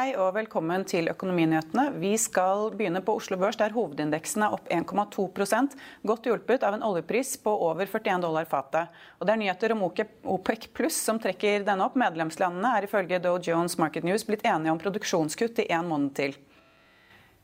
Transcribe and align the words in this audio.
Hei 0.00 0.14
og 0.16 0.30
velkommen 0.32 0.80
til 0.88 1.10
Økonominyhetene. 1.12 1.82
Vi 2.00 2.14
skal 2.16 2.70
begynne 2.72 3.02
på 3.04 3.18
Oslo 3.18 3.36
Børs, 3.36 3.58
der 3.60 3.74
hovedindeksen 3.74 4.46
er 4.46 4.54
opp 4.56 4.70
1,2% 4.72 5.74
godt 6.08 6.28
hjulpet 6.30 6.64
av 6.64 6.78
en 6.78 6.86
oljepris 6.86 7.34
på 7.44 7.52
over 7.66 7.84
41 7.84 8.22
dollar 8.24 8.48
fatet. 8.48 8.88
Og 9.20 9.28
det 9.28 9.34
er 9.34 9.40
nyheter 9.42 9.74
om 9.74 9.84
OPEC 9.84 10.70
pluss 10.72 10.96
som 11.04 11.20
trekker 11.20 11.66
denne 11.68 11.84
opp. 11.84 12.00
Medlemslandene 12.00 12.70
er 12.78 12.88
ifølge 12.88 13.20
Dow 13.20 13.36
Jones 13.44 13.76
Market 13.82 14.08
News 14.08 14.24
blitt 14.24 14.46
enige 14.48 14.72
om 14.72 14.80
produksjonskutt 14.80 15.60
i 15.66 15.68
en 15.76 15.92
måned 15.92 16.14
til. 16.16 16.38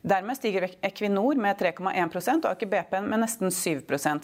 Dermed 0.06 0.36
stiger 0.36 0.68
Equinor 0.86 1.34
med 1.34 1.58
3,1% 1.58 2.44
og 2.46 2.52
Aker 2.52 2.68
BP 2.70 2.92
med 3.02 3.18
nesten 3.24 3.50
7 3.50 3.80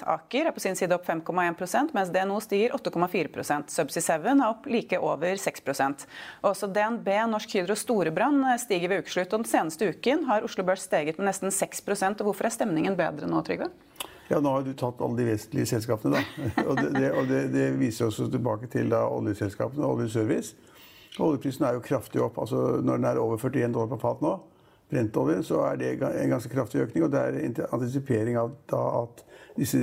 Aker 0.07 0.47
er 0.47 0.55
på 0.55 0.63
sin 0.63 0.77
side 0.79 0.95
opp 0.95 1.09
5,1% 1.09 1.91
mens 1.97 2.13
DNO 2.15 2.37
stiger 2.45 2.77
8,4 2.77 3.67
Subsea 3.67 4.19
7 4.21 4.29
er 4.31 4.45
opp 4.47 4.69
like 4.71 5.01
over 5.03 5.35
6% 5.35 6.05
Også 6.47 6.69
DNB, 6.71 7.09
Norsk 7.33 7.57
Hydro 7.59 7.75
Storebrand 7.75 8.47
stiger 8.63 8.93
ved 8.93 9.03
ukeslutt. 9.03 9.33
og 9.35 9.43
Den 9.43 9.51
seneste 9.51 9.89
uken 9.91 10.23
har 10.31 10.47
Oslo 10.47 10.63
Børs 10.63 10.87
steget 10.87 11.19
med 11.19 11.27
nesten 11.27 11.51
6 11.51 11.83
og 11.89 12.23
Hvorfor 12.29 12.47
er 12.47 12.55
stemningen 12.55 12.95
bedre 12.95 13.27
nå, 13.27 13.43
Trygve? 13.43 13.73
Ja, 14.31 14.39
Nå 14.39 14.55
har 14.55 14.63
du 14.63 14.73
tatt 14.79 15.03
alle 15.03 15.19
de 15.19 15.27
vesentlige 15.33 15.67
selskapene. 15.67 16.23
da. 16.23 16.63
Og 16.69 16.77
Det, 16.79 16.95
det, 16.95 17.11
og 17.11 17.27
det, 17.27 17.43
det 17.51 17.67
viser 17.81 18.07
oss 18.07 18.23
tilbake 18.23 18.71
til 18.71 18.89
da, 18.89 19.03
oljeselskapene 19.11 19.83
og 19.83 19.99
oljeservice. 19.99 20.55
Oljeprisen 21.19 21.67
er 21.67 21.75
jo 21.75 21.83
kraftig 21.83 22.23
opp. 22.23 22.39
altså 22.39 22.79
Når 22.79 23.03
den 23.03 23.11
er 23.11 23.19
over 23.19 23.37
41 23.37 23.75
dollar 23.75 23.91
på 23.91 24.01
fat 24.07 24.23
nå, 24.23 24.39
brentolje, 24.93 25.41
så 25.47 25.65
er 25.67 25.81
det 25.81 25.93
en 26.05 26.35
ganske 26.35 26.53
kraftig 26.53 26.85
økning. 26.85 27.07
Og 27.07 27.13
det 27.13 27.21
er 27.21 27.67
antisipering 27.73 28.39
av 28.41 28.55
at 28.77 29.25
disse 29.57 29.81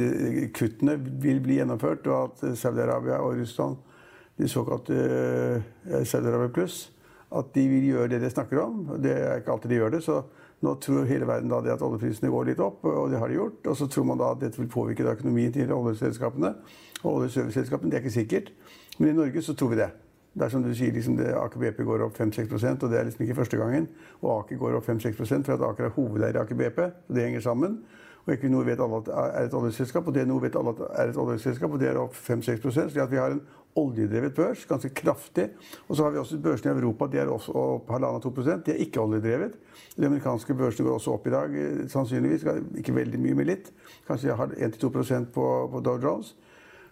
kuttene 0.56 0.98
vil 1.22 1.42
bli 1.44 1.60
gjennomført, 1.60 2.08
og 2.10 2.30
at 2.30 2.58
Saudi-Arabia 2.58 3.20
og 3.26 3.42
Russland, 3.42 3.78
de 4.40 4.48
såkalte 4.48 4.96
uh, 4.96 6.04
Saudi-Arabia 6.08 6.54
pluss, 6.56 6.84
at 7.36 7.52
de 7.54 7.66
vil 7.70 7.92
gjøre 7.92 8.14
det 8.16 8.24
de 8.24 8.32
snakker 8.32 8.62
om. 8.64 8.86
Det 9.02 9.14
er 9.14 9.42
ikke 9.42 9.54
alltid 9.54 9.74
de 9.74 9.82
gjør 9.82 9.98
det. 9.98 10.04
så 10.06 10.22
nå 10.60 10.74
tror 10.84 11.06
hele 11.08 11.28
verden 11.28 11.52
da 11.52 11.62
det 11.64 11.72
at 11.72 11.84
oljeprisene 11.86 12.32
går 12.34 12.50
litt 12.50 12.60
opp, 12.64 12.84
og 12.84 13.08
det 13.12 13.20
har 13.22 13.32
de 13.32 13.38
gjort. 13.38 13.62
Og 13.72 13.78
så 13.80 13.88
tror 13.88 14.10
man 14.10 14.20
da 14.20 14.34
at 14.34 14.42
dette 14.42 14.60
vil 14.60 14.72
påvirke 14.72 15.08
økonomien 15.08 15.54
til 15.56 15.72
oljeselskapene 15.72 16.52
og 17.04 17.14
oljeserviceselskapene. 17.14 17.92
Det 17.92 18.00
er 18.00 18.04
ikke 18.04 18.18
sikkert. 18.18 18.52
Men 18.98 19.14
i 19.14 19.18
Norge 19.22 19.44
så 19.46 19.56
tror 19.56 19.72
vi 19.72 19.80
det. 19.80 19.88
Det 20.40 20.46
er 20.46 20.52
som 20.54 20.64
du 20.64 20.70
sier, 20.72 20.94
liksom 20.96 21.18
Aker 21.20 21.60
BP 21.60 21.82
går 21.84 22.06
opp 22.06 22.16
5-6% 22.16 22.86
og 22.86 22.92
det 22.92 23.00
er 23.00 23.10
liksom 23.10 23.26
ikke 23.26 23.36
første 23.42 23.58
gangen. 23.60 23.90
Og 24.22 24.30
Aker 24.38 24.62
går 24.62 24.78
opp 24.78 24.86
5-6 24.88 25.18
for 25.20 25.58
at 25.58 25.66
Aker 25.68 25.90
er 25.90 25.98
hovedeier 25.98 26.38
i 26.38 26.40
Aker 26.40 26.56
BP. 26.56 26.80
og 26.80 27.16
Det 27.16 27.26
henger 27.26 27.44
sammen. 27.44 27.82
Og 28.24 28.34
Equinor 28.34 28.64
vet 28.64 28.80
alle 28.80 29.02
at 29.02 29.10
er 29.18 29.48
et 29.50 29.54
oljeselskap, 29.58 30.08
og 30.08 30.16
DNO 30.16 30.38
vet 30.40 30.56
alle 30.56 30.72
at 30.76 30.82
er 30.88 31.12
et 31.12 31.20
oljeselskap, 31.20 31.74
og 31.74 31.80
det 31.82 31.90
er 31.90 32.00
opp 32.00 32.16
5-6% 32.16 32.94
Så 32.94 33.06
vi 33.10 33.18
har 33.20 33.36
en 33.36 33.42
oljedrevet 33.80 34.36
børs, 34.36 34.66
ganske 34.70 34.90
kraftig. 34.96 35.50
Og 35.88 35.96
så 35.96 36.04
har 36.04 36.12
vi 36.12 36.22
også 36.22 36.40
børsene 36.40 36.72
i 36.72 36.80
Europa, 36.80 37.08
de 37.08 37.20
er 37.20 37.28
også 37.28 37.52
opp 37.52 37.90
1,5-2 37.90 38.64
De 38.66 38.72
er 38.72 38.84
ikke 38.86 39.02
oljedrevet. 39.02 39.60
De 39.98 40.06
amerikanske 40.06 40.54
børsene 40.54 40.88
går 40.88 40.94
også 40.94 41.14
opp 41.14 41.28
i 41.28 41.36
dag, 41.36 41.56
eh, 41.56 41.88
sannsynligvis. 41.88 42.46
Ikke 42.78 42.96
veldig 42.96 43.20
mye, 43.20 43.36
men 43.36 43.48
litt. 43.48 43.74
Kanskje 44.08 44.36
har 44.36 44.48
1-2 44.48 45.26
på, 45.34 45.70
på 45.72 45.80
Dow 45.80 46.00
Jones. 46.00 46.36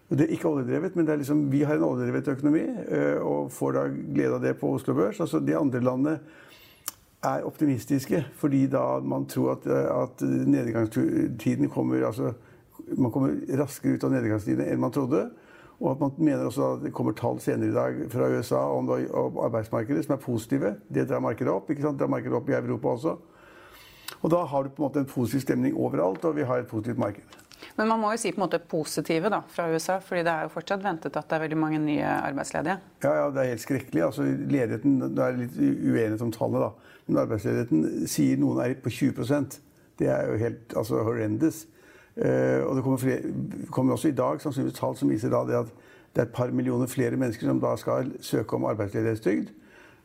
Det 0.09 0.23
er 0.23 0.31
ikke 0.31 0.47
oljedrevet, 0.47 0.95
men 0.95 1.09
liksom, 1.19 1.52
vi 1.52 1.66
har 1.67 1.75
en 1.75 1.83
oljedrevet 1.83 2.30
økonomi 2.31 2.61
eh, 2.63 3.17
og 3.19 3.50
får 3.52 3.73
da 3.75 3.81
glede 3.91 4.38
av 4.38 4.44
det 4.45 4.53
på 4.59 4.69
Oslo 4.77 4.94
Børs. 4.95 5.19
Altså, 5.19 5.41
de 5.44 5.55
andre 5.58 5.81
landene 5.83 6.13
er 7.27 7.44
optimistiske 7.44 8.22
fordi 8.39 8.67
da 8.72 9.00
man 9.03 9.25
tror 9.28 9.58
at, 9.58 9.67
eh, 9.67 9.89
at 10.03 10.23
nedgangstiden 10.47 11.69
kommer 11.69 12.05
altså, 12.08 12.33
Man 12.97 13.11
kommer 13.11 13.33
raskere 13.59 13.97
ut 13.97 14.03
av 14.08 14.13
nedgangstiden 14.13 14.63
enn 14.63 14.80
man 14.80 14.94
trodde. 14.95 15.25
Og 15.81 15.89
at 15.91 16.00
man 16.00 16.11
mener 16.17 16.45
også 16.45 16.69
at 16.73 16.85
det 16.85 16.94
kommer 16.95 17.11
tall 17.11 17.41
senere 17.44 17.67
i 17.67 17.73
dag 17.75 17.97
fra 18.09 18.30
USA 18.31 18.61
om, 18.72 18.88
arbeidsmarkedet 19.44 20.05
som 20.05 20.13
er 20.16 20.22
positive. 20.23 20.72
Det 20.88 21.03
drar 21.09 21.19
markedet 21.19 21.51
opp. 21.51 21.69
ikke 21.69 21.84
sant? 21.84 21.97
Det 21.97 22.06
drar 22.06 22.13
markedet 22.16 22.38
opp 22.38 22.50
i 22.50 22.56
Europa 22.56 22.94
også. 22.96 23.17
Og 24.22 24.31
da 24.31 24.46
har 24.46 24.63
du 24.63 24.69
på 24.69 24.81
en 24.81 24.88
måte 24.88 25.03
en 25.03 25.09
positiv 25.09 25.44
stemning 25.44 25.75
overalt, 25.75 26.25
og 26.25 26.35
vi 26.35 26.47
har 26.47 26.63
et 26.63 26.67
positivt 26.72 26.97
marked. 26.97 27.47
Men 27.78 27.90
man 27.90 28.01
må 28.01 28.12
jo 28.13 28.19
si 28.22 28.31
på 28.34 28.40
en 28.40 28.45
måte 28.45 28.59
positive 28.62 29.31
da, 29.34 29.41
fra 29.53 29.68
USA, 29.72 29.97
fordi 30.03 30.23
det 30.25 30.34
er 30.34 30.47
jo 30.47 30.53
fortsatt 30.53 30.84
ventet 30.84 31.16
at 31.18 31.29
det 31.29 31.38
er 31.38 31.44
veldig 31.45 31.59
mange 31.59 31.79
nye 31.84 32.12
arbeidsledige. 32.29 32.78
Ja, 33.03 33.13
ja 33.19 33.29
det 33.34 33.44
er 33.44 33.51
helt 33.53 33.66
skrekkelig. 33.66 34.03
Altså, 34.07 34.28
ledigheten, 34.28 35.00
Det 35.01 35.23
er 35.23 35.40
litt 35.40 35.57
uenighet 35.57 36.25
om 36.25 36.34
tallet, 36.34 36.67
da. 36.67 36.94
Men 37.07 37.22
arbeidsledigheten 37.23 38.07
sier 38.09 38.40
noen 38.41 38.59
er 38.59 38.73
på 38.84 38.91
20% 38.91 39.62
Det 39.97 40.09
er 40.12 40.28
jo 40.28 40.40
helt 40.41 40.73
altså, 40.78 41.01
horrendous. 41.07 41.66
Uh, 42.17 42.66
og 42.66 42.75
det 42.75 42.84
kommer, 42.84 42.97
flere, 42.97 43.34
kommer, 43.72 43.94
også 43.94 44.09
i 44.09 44.17
dag 44.17 44.41
sannsynligvis 44.41 44.79
tall 44.79 44.96
som 44.97 45.09
viser 45.09 45.29
da, 45.29 45.44
det 45.46 45.59
at 45.59 45.73
det 46.16 46.23
er 46.23 46.25
et 46.25 46.34
par 46.34 46.50
millioner 46.50 46.90
flere 46.90 47.17
mennesker 47.17 47.46
som 47.46 47.59
da 47.62 47.75
skal 47.78 48.09
søke 48.25 48.57
om 48.57 48.66
arbeidsledighetstrygd. 48.66 49.51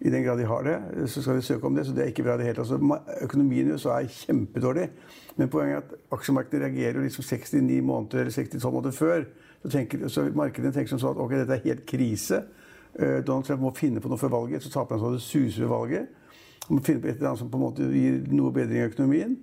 I 0.02 0.10
den 0.10 0.24
grad 0.24 0.38
de 0.38 0.46
har 0.50 0.64
det, 0.66 1.08
så 1.10 1.22
skal 1.22 1.36
de 1.38 1.42
søke 1.46 1.66
om 1.66 1.76
det. 1.76 1.84
Så 1.86 1.92
det 1.94 2.02
er 2.02 2.10
ikke 2.10 2.24
bra 2.26 2.34
i 2.34 2.40
det 2.40 2.48
hele 2.48 2.56
tatt. 2.58 2.72
Altså, 2.72 3.18
økonomien 3.22 3.68
i 3.68 3.76
USA 3.76 4.00
er 4.00 4.08
kjempedårlig. 4.10 4.88
Men 5.36 5.50
poenget 5.52 5.76
er 5.76 5.84
at 5.84 6.16
aksjemarkedet 6.16 6.62
reagerer 6.64 7.04
liksom 7.04 7.24
69 7.24 7.82
måneder 7.86 8.24
eller 8.24 8.34
62 8.34 8.64
måneder 8.72 8.96
før. 8.96 9.22
Så, 9.62 9.68
tenker, 9.70 10.08
så 10.08 10.24
markedene 10.34 10.74
tenker 10.74 10.98
sånn 10.98 11.14
at 11.14 11.22
ok, 11.22 11.36
dette 11.38 11.54
er 11.54 11.68
helt 11.68 11.84
krise. 11.86 12.42
Uh, 12.98 13.20
Donald 13.22 13.46
Trump 13.46 13.62
må 13.62 13.70
finne 13.78 14.02
på 14.02 14.10
noe 14.10 14.20
før 14.20 14.34
valget, 14.34 14.64
så 14.64 14.72
taper 14.72 14.98
han 14.98 15.04
så 15.04 15.12
det 15.14 15.22
suser 15.24 15.64
ved 15.64 15.70
valget. 15.70 16.08
Han 16.66 16.78
må 16.78 16.82
finne 16.84 17.02
på 17.04 17.08
et 17.08 17.20
eller 17.20 17.30
annet 17.30 17.42
som 17.44 17.52
på 17.52 17.60
en 17.60 17.64
måte 17.68 17.86
gir 17.94 18.18
noe 18.34 18.52
bedring 18.54 18.82
i 18.82 18.88
økonomien. 18.90 19.36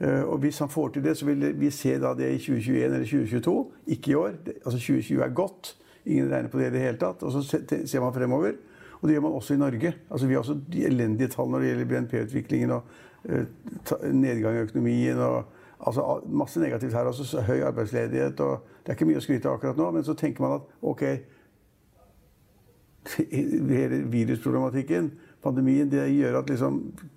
Uh, 0.00 0.24
og 0.32 0.40
hvis 0.42 0.58
han 0.58 0.72
får 0.72 0.96
til 0.96 1.06
det, 1.06 1.14
så 1.20 1.28
vil 1.28 1.52
vi 1.60 1.70
se 1.70 1.94
da 2.02 2.16
det 2.18 2.32
i 2.34 2.40
2021 2.42 2.82
eller 2.88 3.06
2022. 3.06 3.54
Ikke 3.94 4.10
i 4.10 4.18
år. 4.18 4.34
Altså 4.64 4.74
2020 4.74 5.22
er 5.22 5.38
godt. 5.38 5.76
Ingen 6.04 6.32
regner 6.32 6.50
på 6.50 6.58
det 6.58 6.72
i 6.72 6.74
det 6.74 6.82
hele 6.82 6.98
tatt. 6.98 7.22
Og 7.22 7.32
så 7.36 7.62
ser 7.86 8.02
man 8.02 8.16
fremover. 8.16 8.58
Og 9.00 9.08
det 9.08 9.14
gjør 9.14 9.24
man 9.24 9.38
også 9.38 9.54
i 9.54 9.60
Norge. 9.60 9.94
Altså, 10.10 10.26
vi 10.26 10.34
har 10.34 10.42
også 10.42 10.58
de 10.72 10.84
elendige 10.86 11.28
tall 11.32 11.48
når 11.48 11.62
det 11.62 11.70
gjelder 11.70 11.88
BNP-utviklingen 11.92 12.70
og 12.76 12.82
uh, 13.30 13.44
nedgang 14.12 14.56
i 14.56 14.64
økonomien. 14.66 15.18
og 15.18 15.44
altså, 15.80 16.20
Masse 16.26 16.60
negativt 16.60 16.92
her 16.92 17.08
også. 17.08 17.40
Høy 17.40 17.60
arbeidsledighet. 17.60 18.40
og 18.40 18.66
Det 18.82 18.92
er 18.92 18.98
ikke 18.98 19.08
mye 19.08 19.22
å 19.22 19.24
skryte 19.24 19.48
av 19.48 19.56
akkurat 19.56 19.80
nå, 19.80 19.90
men 19.96 20.04
så 20.04 20.14
tenker 20.14 20.44
man 20.44 20.58
at 20.60 20.68
ok 20.82 21.04
Hele 23.30 24.02
virusproblematikken, 24.12 25.06
pandemien, 25.40 25.88
det 25.88 26.02
gjør 26.12 26.42
at 26.42 26.50
liksom 26.52 26.74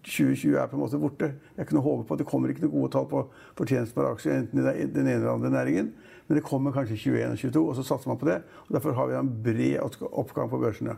2020 0.07 0.55
er 0.55 0.69
på 0.71 0.77
en 0.77 0.79
måte 0.79 0.99
borte. 1.01 1.27
Jeg 1.57 1.75
å 1.75 1.83
håpe 1.83 2.07
på. 2.07 2.15
at 2.15 2.21
Det 2.23 2.27
kommer 2.29 2.49
ikke 2.49 2.63
noen 2.63 2.75
gode 2.77 2.91
tall 2.93 3.09
på 3.11 3.25
fortjeneste 3.57 3.97
per 3.97 4.07
aksje, 4.13 4.37
enten 4.37 4.61
i 4.63 4.63
den 4.63 5.09
ene 5.09 5.17
eller 5.17 5.33
andre 5.33 5.51
næringen. 5.51 5.91
Men 6.27 6.39
det 6.39 6.45
kommer 6.47 6.71
kanskje 6.71 6.95
21 6.95 7.33
og 7.33 7.41
22, 7.41 7.63
og 7.67 7.75
så 7.75 7.83
satser 7.83 8.13
man 8.13 8.21
på 8.21 8.29
det. 8.29 8.39
og 8.67 8.77
Derfor 8.77 8.95
har 8.95 9.11
vi 9.11 9.17
en 9.19 9.33
bred 9.43 9.99
oppgang 10.07 10.49
på 10.49 10.61
børsene. 10.61 10.95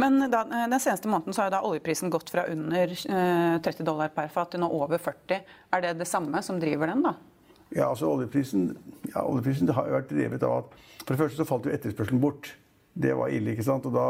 Men 0.00 0.18
da, 0.30 0.40
eh, 0.40 0.66
den 0.70 0.80
seneste 0.80 1.08
måneden 1.08 1.36
så 1.36 1.46
har 1.46 1.54
da 1.54 1.62
oljeprisen 1.64 2.10
gått 2.12 2.30
fra 2.30 2.46
under 2.50 2.94
30 2.94 3.80
eh, 3.80 3.84
dollar 3.86 4.12
per 4.14 4.28
fat 4.32 4.52
til 4.54 4.62
nå 4.62 4.68
over 4.72 4.98
40. 4.98 5.40
Er 5.72 5.84
det 5.84 5.94
det 5.98 6.08
samme 6.08 6.42
som 6.42 6.60
driver 6.60 6.92
den, 6.92 7.04
da? 7.06 7.14
Ja, 7.74 7.88
altså 7.88 8.10
oljeprisen, 8.12 8.76
ja, 9.10 9.24
oljeprisen 9.24 9.72
har 9.74 9.88
jo 9.88 9.96
vært 9.96 10.12
drevet 10.12 10.46
av 10.46 10.58
at 10.62 10.80
For 11.04 11.12
det 11.12 11.20
første 11.20 11.42
så 11.42 11.44
falt 11.44 11.66
jo 11.68 11.72
etterspørselen 11.74 12.20
bort. 12.20 12.54
Det 12.94 13.10
var 13.16 13.28
ille, 13.28 13.52
ikke 13.52 13.66
sant. 13.66 13.84
Og 13.84 13.92
da 13.92 14.06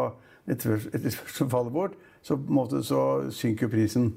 etterspørselen 0.46 1.50
faller 1.50 1.72
bort, 1.74 1.96
så, 2.22 2.36
på 2.36 2.52
en 2.52 2.54
måte, 2.54 2.82
så 2.86 3.00
synker 3.34 3.72
prisen. 3.72 4.12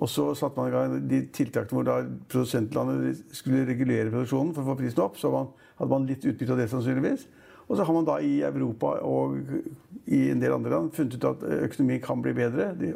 Og 0.00 0.08
så 0.08 0.30
satte 0.38 0.56
man 0.56 0.70
i 0.70 0.72
gang 0.72 0.94
de 1.10 1.18
tiltakene 1.34 1.76
hvor 1.76 1.84
da 1.84 1.98
produsentlandet 2.32 3.20
skulle 3.36 3.66
regulere 3.68 4.08
produksjonen 4.08 4.54
for 4.56 4.64
å 4.64 4.70
få 4.70 4.78
prisen 4.80 5.02
opp. 5.04 5.18
Så 5.20 5.28
man, 5.34 5.50
hadde 5.76 5.92
man 5.92 6.08
litt 6.08 6.24
utbytte 6.24 6.56
av 6.56 6.62
det, 6.62 6.70
sannsynligvis. 6.72 7.26
Og 7.70 7.76
så 7.76 7.84
har 7.86 7.94
man 7.94 8.06
da 8.06 8.16
i 8.18 8.40
Europa 8.42 8.96
og 9.06 9.36
i 10.10 10.18
en 10.32 10.40
del 10.42 10.52
andre 10.52 10.72
land 10.72 10.90
funnet 10.92 11.14
ut 11.14 11.26
at 11.28 11.44
økonomien 11.68 12.00
kan 12.02 12.22
bli 12.22 12.32
bedre. 12.34 12.72
De, 12.74 12.90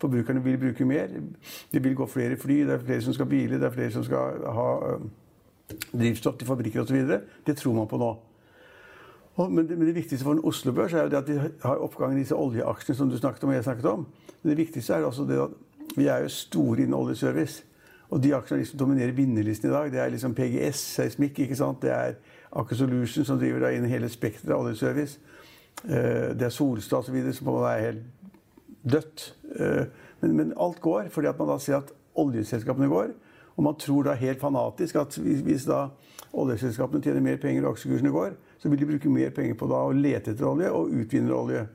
forbrukerne 0.00 0.42
vil 0.44 0.58
bruke 0.60 0.84
mer. 0.84 1.08
Det 1.72 1.80
vil 1.84 1.96
gå 1.96 2.06
flere 2.06 2.36
fly, 2.36 2.58
det 2.68 2.74
er 2.76 2.84
flere 2.84 3.00
som 3.06 3.16
skal 3.16 3.26
bile, 3.26 3.56
det 3.56 3.64
er 3.70 3.72
flere 3.72 3.94
som 3.94 4.04
skal 4.04 4.44
ha 4.44 4.66
øh, 4.90 5.06
drivstoff 5.94 6.36
til 6.36 6.46
fabrikker 6.46 6.82
osv. 6.82 7.06
Det 7.46 7.56
tror 7.56 7.72
man 7.72 7.88
på 7.88 7.96
nå. 7.96 8.10
Og, 9.38 9.52
men, 9.52 9.68
det, 9.68 9.78
men, 9.78 9.86
det, 9.86 9.94
viktigste 9.94 10.24
for 10.24 10.36
en 10.36 10.44
Oslo 10.44 10.72
Børs 10.72 10.92
er 10.92 11.02
jo 11.02 11.08
det 11.08 11.16
at 11.16 11.26
de 11.26 11.40
har 11.62 11.80
oppgang 11.80 12.12
i 12.16 12.20
disse 12.20 12.36
oljeaksjene 12.36 12.96
som 12.98 13.10
du 13.10 13.16
snakket 13.16 13.44
om. 13.44 13.48
og 13.48 13.54
jeg 13.54 13.64
snakket 13.64 13.84
om. 13.84 14.06
Men 14.42 14.50
det 14.50 14.56
viktigste 14.58 14.94
er 14.94 15.08
også 15.08 15.24
det 15.24 15.40
at 15.40 15.96
vi 15.96 16.06
er 16.06 16.26
jo 16.26 16.28
store 16.28 16.82
innen 16.82 16.94
oljeservice. 16.94 17.64
Og 18.10 18.22
de 18.22 18.34
aksjene 18.34 18.66
som 18.66 18.78
dominerer 18.78 19.12
vinnerlisten 19.12 19.70
i 19.70 19.72
dag, 19.72 19.92
det 19.92 20.00
er 20.00 20.10
liksom 20.12 20.34
PGS, 20.34 20.82
seismikk, 20.96 21.38
ikke 21.38 21.56
sant? 21.56 21.82
det 21.82 21.92
er 21.92 22.18
Aker 22.58 22.76
Solution, 22.76 23.24
som 23.24 23.38
driver 23.38 23.66
da 23.66 23.72
inn 23.74 23.86
hele 23.90 24.10
spekteret 24.10 24.54
av 24.54 24.64
oljeservice. 24.64 25.18
Eh, 25.84 26.34
det 26.34 26.48
er 26.48 26.54
Solstad 26.54 27.04
osv. 27.04 27.18
som 27.32 27.50
måte 27.50 27.70
er 27.70 27.84
helt 27.86 28.04
dødt. 28.82 29.34
Eh, 29.54 29.84
men, 30.20 30.36
men, 30.36 30.52
alt 30.58 30.80
går, 30.80 31.08
fordi 31.14 31.30
at 31.30 31.38
man 31.38 31.52
da 31.52 31.58
ser 31.62 31.78
at 31.78 31.92
oljeselskapene 32.18 32.90
går. 32.90 33.12
Og 33.56 33.64
man 33.64 33.78
tror 33.78 34.06
da 34.06 34.14
helt 34.18 34.40
fanatisk 34.40 34.98
at 34.98 35.18
hvis, 35.18 35.66
da 35.66 35.88
oljeselskapene 36.32 37.02
tjener 37.02 37.22
mer 37.24 37.38
penger 37.42 37.66
og 37.66 37.76
aksjekursene 37.76 38.10
går, 38.14 38.34
så 38.58 38.70
vil 38.70 38.78
de 38.78 38.86
bruke 38.86 39.10
mer 39.10 39.30
penger 39.34 39.54
på 39.58 39.68
da 39.70 39.82
å 39.86 39.94
lete 39.94 40.34
etter 40.34 40.46
olje 40.46 40.70
og 40.74 40.94
utvinne 40.94 41.34
olje. 41.34 41.66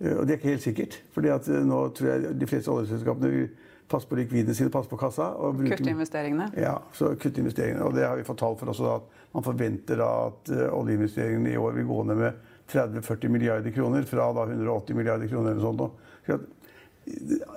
Eh, 0.00 0.16
og 0.16 0.26
det 0.26 0.36
er 0.36 0.40
ikke 0.40 0.54
helt 0.54 0.66
sikkert. 0.68 1.00
at 1.16 1.48
nå 1.48 1.88
tror 1.96 2.10
jeg 2.12 2.40
de 2.40 2.46
fleste 2.46 2.70
oljeselskapene 2.72 3.32
vil 3.32 3.48
passe 3.88 4.08
på 4.08 4.18
likvidene 4.18 4.54
sine, 4.54 4.72
passe 4.74 4.90
på 4.90 4.98
kassa. 5.00 5.30
kutte 5.68 5.90
investeringene? 5.90 6.50
Ja, 6.58 6.80
så 6.96 7.12
kutte 7.14 7.40
investeringene. 7.42 7.84
Og 7.86 7.94
det 7.94 8.06
har 8.06 8.16
vi 8.18 8.26
fått 8.26 8.40
tall 8.42 8.56
for 8.58 8.72
også. 8.72 8.96
at 8.96 9.34
Man 9.36 9.46
forventer 9.46 10.00
da 10.00 10.10
at 10.26 10.52
uh, 10.52 10.66
oljeinvesteringene 10.80 11.54
i 11.54 11.60
år 11.60 11.76
vil 11.78 11.88
gå 11.88 12.02
ned 12.08 12.20
med 12.20 12.44
30-40 12.72 13.30
milliarder 13.30 13.74
kroner 13.74 14.06
fra 14.08 14.32
da 14.34 14.46
180 14.48 14.98
milliarder 14.98 15.30
kroner 15.30 15.54
eller 15.54 15.62
sånt. 15.62 16.02
Så 16.26 16.38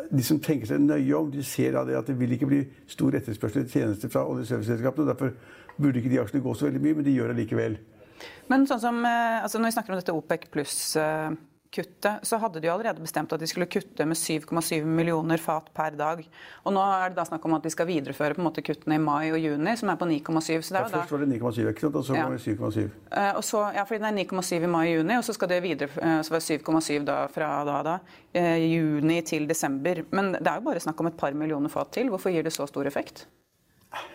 de 0.10 0.24
som 0.26 0.40
tenker 0.44 0.70
seg 0.70 0.84
nøye 0.84 1.16
om, 1.18 1.30
de 1.34 1.44
ser 1.46 1.78
av 1.80 1.88
det 1.90 1.98
at 1.98 2.10
det 2.10 2.18
vil 2.20 2.36
ikke 2.36 2.50
bli 2.50 2.60
stor 2.90 3.16
etterspørsel 3.18 3.64
etter 3.64 3.80
tjenester 3.80 4.12
fra 4.14 4.25
oljeserviceselskapene. 4.30 5.08
og 5.08 5.14
Derfor 5.14 5.34
burde 5.80 6.02
ikke 6.02 6.12
de 6.12 6.20
aksjene 6.22 6.44
gå 6.46 6.54
så 6.54 6.68
veldig 6.68 6.84
mye, 6.84 7.00
men 7.00 7.08
de 7.08 7.16
gjør 7.16 7.34
det 7.34 7.40
likevel. 7.42 7.80
Men 8.52 8.68
sånn 8.70 8.82
som, 8.84 9.00
eh, 9.06 9.40
altså 9.42 9.58
når 9.58 9.72
vi 9.72 9.75
snakker 9.78 9.96
om 9.96 10.02
dette 10.02 10.14
OPEC 10.14 10.50
pluss-kuttet, 11.69 12.25
så 12.25 12.38
hadde 12.38 12.60
de 12.60 12.69
allerede 12.69 13.01
bestemt 13.01 13.31
at 13.33 13.39
de 13.39 13.48
skulle 13.48 13.66
kutte 13.66 14.06
med 14.06 14.16
7,7 14.16 14.86
millioner 14.86 15.38
fat 15.38 15.69
per 15.74 15.92
dag. 15.92 16.27
Og 16.66 16.74
nå 16.74 16.81
er 16.81 17.10
det 17.10 17.18
da 17.18 17.25
snakk 17.25 17.45
om 17.45 17.54
at 17.54 17.63
de 17.63 17.69
skal 17.69 17.88
videreføre 17.88 18.36
på 18.36 18.42
en 18.42 18.48
måte 18.48 18.62
kuttene 18.62 18.95
i 18.95 19.00
mai 19.00 19.31
og 19.31 19.39
juni, 19.39 19.75
som 19.77 19.89
er 19.89 19.98
på 20.00 20.06
9,7. 20.06 20.62
Så 20.62 20.74
det 20.74 20.81
er 20.81 20.89
først 20.89 21.12
var 21.12 21.24
det 21.24 21.39
9,7, 21.39 21.69
ikke 21.69 21.86
sant? 21.86 21.95
og 21.95 22.06
så 22.06 22.13
var 22.18 22.36
det 22.36 22.44
7,7. 22.44 22.89
Eh, 23.12 23.75
ja, 23.75 23.83
fordi 23.83 24.00
det 24.04 24.12
er 24.12 24.18
9,7 24.19 24.63
i 24.63 24.71
mai 24.71 24.86
og 24.88 24.95
juni, 25.00 25.18
og 25.18 25.25
så 25.27 25.36
skal 25.38 25.51
det 25.54 25.63
videre 25.63 25.89
eh, 25.89 26.21
så 26.21 26.36
var 26.36 26.44
det 26.44 26.62
7,7 26.62 27.04
da, 27.07 27.19
fra 27.33 27.51
da, 27.68 27.81
da, 27.86 27.98
eh, 28.33 28.56
juni 28.69 29.22
til 29.22 29.48
desember. 29.50 30.04
Men 30.12 30.33
det 30.38 30.48
er 30.48 30.62
jo 30.62 30.69
bare 30.69 30.83
snakk 30.83 31.00
om 31.01 31.12
et 31.12 31.19
par 31.19 31.36
millioner 31.38 31.72
fat 31.72 31.94
til. 31.95 32.10
Hvorfor 32.13 32.33
gir 32.33 32.45
det 32.45 32.56
så 32.56 32.68
stor 32.69 32.89
effekt? 32.89 33.27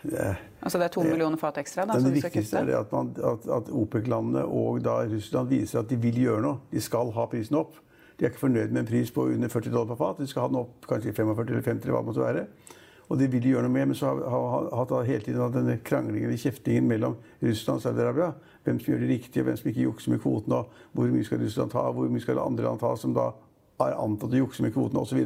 Det, 0.05 0.37
Altså 0.63 0.79
det 0.79 0.85
er 0.87 0.93
to 0.95 1.03
millioner 1.03 1.37
fat 1.41 1.57
ekstra 1.59 1.85
da, 1.89 1.97
det 1.99 2.13
viktigste 2.15 2.61
er 2.61 2.69
det 2.69 2.77
at, 2.79 2.93
man- 2.93 3.11
at, 3.19 3.49
at 3.57 3.71
OPEC-landene 3.75 4.45
og 4.47 4.79
da 4.85 5.01
Russland 5.11 5.49
viser 5.51 5.81
at 5.81 5.89
de 5.91 5.97
vil 6.01 6.21
gjøre 6.23 6.43
noe. 6.45 6.61
De 6.71 6.81
skal 6.81 7.11
ha 7.17 7.27
prisen 7.27 7.57
opp. 7.59 7.75
De 8.19 8.25
er 8.25 8.31
ikke 8.31 8.45
fornøyd 8.47 8.71
med 8.71 8.85
en 8.85 8.87
pris 8.93 9.11
på 9.11 9.25
under 9.33 9.49
40 9.51 9.73
dollar 9.75 9.91
per 9.91 9.99
fat. 10.05 10.21
De 10.23 10.27
skal 10.31 10.43
ha 10.47 10.49
den 10.53 10.61
opp 10.63 10.87
kanskje 10.87 11.13
45 11.17 11.49
eller 11.51 11.63
50 11.67 11.83
eller 11.89 11.97
hva 11.97 12.03
det 12.05 12.11
måtte 12.13 12.23
være. 12.25 12.47
Og 13.11 13.19
det 13.21 13.27
vil 13.33 13.43
de 13.45 13.51
gjøre 13.53 13.67
noe 13.67 13.75
med, 13.75 13.87
men 13.91 13.99
så 13.99 14.15
har 14.17 14.69
hatt 14.79 14.95
hele 15.07 15.21
tiden 15.27 15.43
hatt 15.43 15.53
denne 15.59 15.75
kranglingen 15.85 16.31
og 16.33 16.39
kjeftingen 16.41 16.87
mellom 16.89 17.17
Russland 17.43 17.83
og 17.83 17.85
Saudi-Arabia. 17.85 18.31
Hvem 18.65 18.79
som 18.81 18.95
gjør 18.95 19.03
det 19.03 19.11
riktige, 19.11 19.45
hvem 19.45 19.59
som 19.61 19.69
ikke 19.69 19.83
jukser 19.85 20.15
med 20.15 20.23
kvoten, 20.23 20.55
og 20.57 20.71
hvor 20.97 21.11
mye 21.13 21.27
skal 21.27 21.43
Russland 21.43 21.75
ta, 21.75 21.83
hvor 21.93 22.09
mye 22.09 22.23
skal 22.25 22.41
andre 22.41 22.65
land 22.65 22.81
ta, 22.81 22.95
som 22.97 23.13
da 23.13 23.27
er 23.89 24.01
antatt 24.03 24.35
å 24.35 24.41
jukse 24.43 24.65
med 24.65 24.75
kvoten 24.75 25.01
osv. 25.01 25.21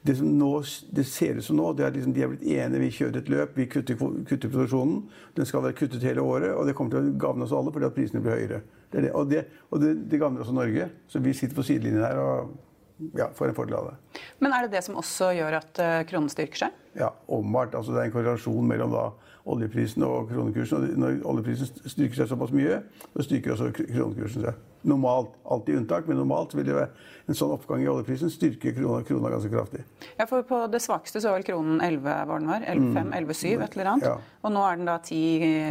Det 0.00 0.16
som 0.16 0.30
nå, 0.40 0.50
det 0.96 1.04
ser 1.08 1.36
ut 1.36 1.44
som 1.44 1.58
nå, 1.58 1.72
det 1.76 1.84
er 1.86 1.94
liksom 1.96 2.14
de 2.16 2.24
er 2.24 2.32
blitt 2.32 2.46
enige. 2.46 2.82
Vi 2.82 2.90
kjører 2.96 3.20
et 3.20 3.30
løp, 3.32 3.56
vi 3.58 3.68
kutter, 3.68 3.98
kutter 4.00 4.48
produksjonen. 4.48 5.02
Den 5.36 5.48
skal 5.48 5.64
være 5.66 5.76
kuttet 5.82 6.06
hele 6.08 6.24
året, 6.24 6.54
og 6.54 6.64
det 6.68 6.76
kommer 6.78 6.94
til 6.94 7.10
å 7.10 7.18
gagne 7.20 7.44
oss 7.44 7.54
alle 7.56 7.74
fordi 7.74 7.90
at 7.90 7.96
prisene 7.98 8.24
blir 8.24 8.38
høyere. 8.38 8.62
Det 8.90 9.04
det. 9.04 9.12
Og, 9.14 9.28
det, 9.30 9.44
og 9.70 9.82
det, 9.82 9.94
det 10.10 10.18
gagner 10.18 10.42
også 10.42 10.56
Norge. 10.56 10.88
Så 11.08 11.22
vi 11.22 11.36
sitter 11.36 11.58
på 11.58 11.66
sidelinjen 11.66 12.06
her 12.06 12.18
og 12.22 12.56
ja, 13.16 13.28
får 13.34 13.48
en 13.48 13.54
fordel 13.54 13.76
av 13.78 13.90
det. 13.90 14.22
Men 14.38 14.54
er 14.54 14.66
det 14.66 14.74
det 14.74 14.84
som 14.84 14.98
også 15.00 15.30
gjør 15.36 15.60
at 15.60 15.80
eh, 15.82 16.00
kronen 16.10 16.32
styrker 16.32 16.66
seg? 16.66 16.80
Ja, 16.98 17.12
åpenbart. 17.26 17.76
Altså, 17.78 17.94
det 17.94 18.02
er 18.02 18.10
en 18.10 18.14
korrelasjon 18.14 18.66
mellom 18.68 18.92
da, 18.94 19.04
oljeprisen 19.50 20.04
og 20.06 20.32
kronekursen. 20.32 20.88
Og 20.90 21.00
når 21.00 21.20
oljeprisen 21.28 21.70
styrker 21.84 22.22
seg 22.22 22.32
såpass 22.32 22.52
mye, 22.56 22.80
så 23.14 23.26
styrker 23.26 23.54
også 23.54 23.70
kronekursen 23.78 24.48
seg. 24.48 24.66
Normalt. 24.82 25.34
Alltid 25.44 25.76
unntak, 25.82 26.06
men 26.08 26.16
normalt 26.20 26.54
vil 26.56 26.64
det 26.68 26.88
en 27.30 27.36
sånn 27.36 27.52
oppgang 27.54 27.82
i 27.84 27.88
oljeprisen 27.90 28.32
styrke 28.32 28.72
krona, 28.74 29.04
krona 29.06 29.30
ganske 29.32 29.50
kraftig. 29.52 29.84
Ja, 30.16 30.26
for 30.26 30.42
På 30.46 30.64
det 30.72 30.80
svakeste 30.82 31.20
så 31.20 31.30
var 31.30 31.40
vel 31.40 31.46
kronen 31.46 31.80
11, 31.84 32.02
var 32.30 32.42
den 32.42 32.50
var? 32.50 32.66
11,5, 32.66 33.12
11,7, 33.20 33.64
et 33.66 33.76
eller 33.76 33.90
annet. 33.92 34.08
Ja. 34.08 34.36
Og 34.42 34.54
nå 34.56 34.66
er 34.66 34.80
den 34.80 34.90
da 34.90 34.98
10, 34.98 35.20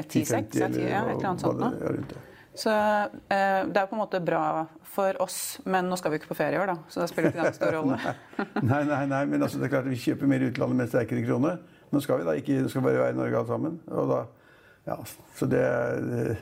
10,6, 0.06 0.52
10,50 0.54 0.82
ja, 0.86 1.04
et 1.04 1.16
eller 1.16 1.32
annet 1.34 1.46
sånt 1.46 1.64
nå. 1.64 1.72
Det. 1.80 2.26
Så 2.60 2.72
eh, 2.74 3.62
det 3.70 3.82
er 3.82 3.88
på 3.88 3.96
en 3.96 4.02
måte 4.02 4.20
bra 4.24 4.44
for 4.90 5.20
oss, 5.24 5.60
men 5.70 5.88
nå 5.88 5.98
skal 6.00 6.12
vi 6.12 6.20
ikke 6.20 6.32
på 6.34 6.40
ferie 6.40 6.58
i 6.58 6.62
år, 6.62 6.74
da. 6.74 6.78
Så 6.92 7.04
det 7.04 7.10
spiller 7.12 7.32
ikke 7.32 7.46
den 7.46 7.56
stor 7.56 7.76
rolle. 7.78 8.00
Nei, 8.72 8.82
nei, 8.90 9.04
nei, 9.08 9.22
men 9.30 9.46
altså, 9.46 9.62
det 9.62 9.70
er 9.70 9.76
klart 9.78 9.88
at 9.88 9.94
vi 9.94 10.02
kjøper 10.02 10.32
mer 10.32 10.44
i 10.44 10.50
utlandet 10.50 10.80
med 10.82 10.92
sterkere 10.92 11.24
krone. 11.28 11.54
Nå 11.90 12.02
skal 12.04 12.20
vi 12.20 12.28
da 12.28 12.36
ikke, 12.38 12.60
det 12.66 12.72
skal 12.74 12.84
bare 12.86 13.02
være 13.04 13.16
i 13.16 13.20
Norge 13.20 13.40
alle 13.40 13.50
sammen. 13.50 13.80
Og 13.94 14.12
da, 14.12 14.20
ja, 14.90 14.98
så 15.38 15.48
det, 15.50 15.64
det 16.10 16.38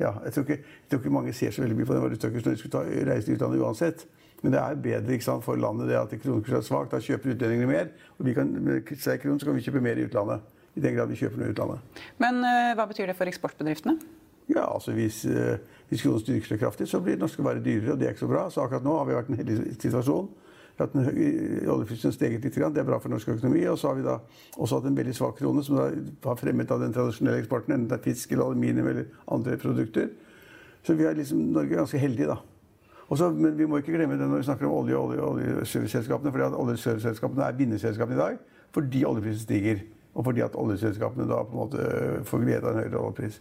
ja, 0.00 0.10
jeg 0.24 0.34
tror, 0.34 0.44
ikke, 0.48 0.56
jeg 0.64 0.90
tror 0.90 1.00
ikke 1.00 1.14
mange 1.14 1.32
ser 1.36 1.54
så 1.54 1.62
veldig 1.62 1.76
mye 1.78 1.86
på 1.86 1.94
den 1.94 2.02
valutakursen 2.02 2.48
når 2.48 2.56
de 2.56 2.62
skulle 2.62 2.74
ta, 2.74 3.10
reise 3.10 3.28
til 3.28 3.36
utlandet 3.36 3.62
uansett. 3.62 4.06
Men 4.44 4.52
det 4.52 4.60
er 4.60 4.80
bedre 4.84 5.20
sant, 5.24 5.44
for 5.44 5.56
landet 5.56 5.88
det 5.88 5.96
at 5.96 6.10
kronekursen 6.20 6.58
er 6.58 6.66
svak. 6.66 6.90
Da 6.92 7.00
kjøper 7.00 7.32
utlendingene 7.32 7.68
mer. 7.70 7.86
Og 8.18 8.26
vi 8.26 8.34
kan, 8.36 8.50
med 8.66 8.90
sterk 9.00 9.22
krone 9.22 9.40
så 9.40 9.48
kan 9.48 9.56
vi 9.56 9.64
kjøpe 9.64 9.80
mer 9.84 9.96
i 9.96 10.04
utlandet. 10.04 10.50
I 10.74 10.82
den 10.84 10.96
grad 10.96 11.08
vi 11.08 11.16
kjøper 11.16 11.40
noe 11.40 11.48
i 11.48 11.54
utlandet. 11.54 12.02
Men 12.20 12.42
uh, 12.44 12.74
hva 12.76 12.84
betyr 12.90 13.08
det 13.08 13.14
for 13.16 13.30
eksportbedriftene? 13.30 13.94
Ja, 14.50 14.66
altså 14.66 14.92
Hvis, 14.92 15.22
uh, 15.24 15.54
hvis 15.88 16.04
kronen 16.04 16.20
styrker 16.20 16.50
seg 16.50 16.60
kraftig, 16.60 16.90
så 16.90 17.00
blir 17.00 17.16
norske 17.16 17.46
varer 17.46 17.62
dyrere, 17.64 17.94
og 17.94 18.02
det 18.02 18.10
er 18.10 18.16
ikke 18.16 18.26
så 18.26 18.32
bra. 18.34 18.44
Så 18.52 18.60
akkurat 18.66 18.84
nå 18.84 18.98
har 18.98 19.08
vi 19.08 19.16
vært 19.16 19.30
i 19.30 19.36
en 19.36 19.40
heldig 19.40 19.78
situasjon. 19.78 20.28
Høy- 20.78 21.68
Oljeprisen 21.70 22.12
steget 22.12 22.42
litt, 22.42 22.54
det 22.54 22.80
er 22.80 22.86
bra 22.86 22.98
for 22.98 23.12
norsk 23.12 23.28
økonomi. 23.36 23.62
Og 23.70 23.78
så 23.78 23.92
har 23.92 23.98
vi 23.98 24.06
da 24.06 24.18
også 24.56 24.80
hatt 24.80 24.88
en 24.90 24.96
veldig 24.96 25.14
svak 25.14 25.36
krone, 25.38 25.62
som 25.62 25.76
da 25.78 25.90
har 26.24 26.40
fremmet 26.40 26.70
av 26.70 26.80
den 26.82 26.92
tradisjonelle 26.92 27.44
eksporten, 27.44 27.76
enten 27.76 27.88
det 27.92 28.00
er 28.00 28.02
fisk 28.08 28.32
eller 28.32 28.50
aluminium 28.50 28.88
eller 28.90 29.06
andre 29.30 29.56
produkter. 29.56 30.10
Så 30.84 30.96
vi 30.98 31.06
er 31.06 31.14
liksom, 31.14 31.38
Norge 31.54 31.72
er 31.72 31.84
ganske 31.84 31.98
heldig, 31.98 32.26
da. 32.28 32.40
Også, 33.08 33.30
men 33.36 33.56
vi 33.58 33.66
må 33.68 33.78
ikke 33.78 33.94
glemme 33.94 34.16
det 34.18 34.26
når 34.26 34.40
vi 34.40 34.46
snakker 34.48 34.66
om 34.66 34.78
olje 34.80 34.96
og 34.96 35.12
olje, 35.12 35.22
oljeserviceselskapene. 35.28 36.32
fordi 36.32 36.44
at 36.44 36.56
oljeserviceselskapene 36.58 37.44
er 37.44 37.58
vinnerselskapene 37.58 38.16
i 38.16 38.22
dag 38.22 38.38
fordi 38.74 39.04
oljeprisen 39.06 39.44
stiger. 39.44 39.84
Og 40.14 40.24
fordi 40.24 40.42
at 40.42 40.56
oljeselskapene 40.58 41.28
da 41.28 41.42
på 41.44 41.52
en 41.54 41.60
måte 41.60 42.24
får 42.26 42.42
glede 42.42 42.66
av 42.66 42.74
en 42.74 42.80
høyere 42.82 42.98
oljepris. 43.02 43.40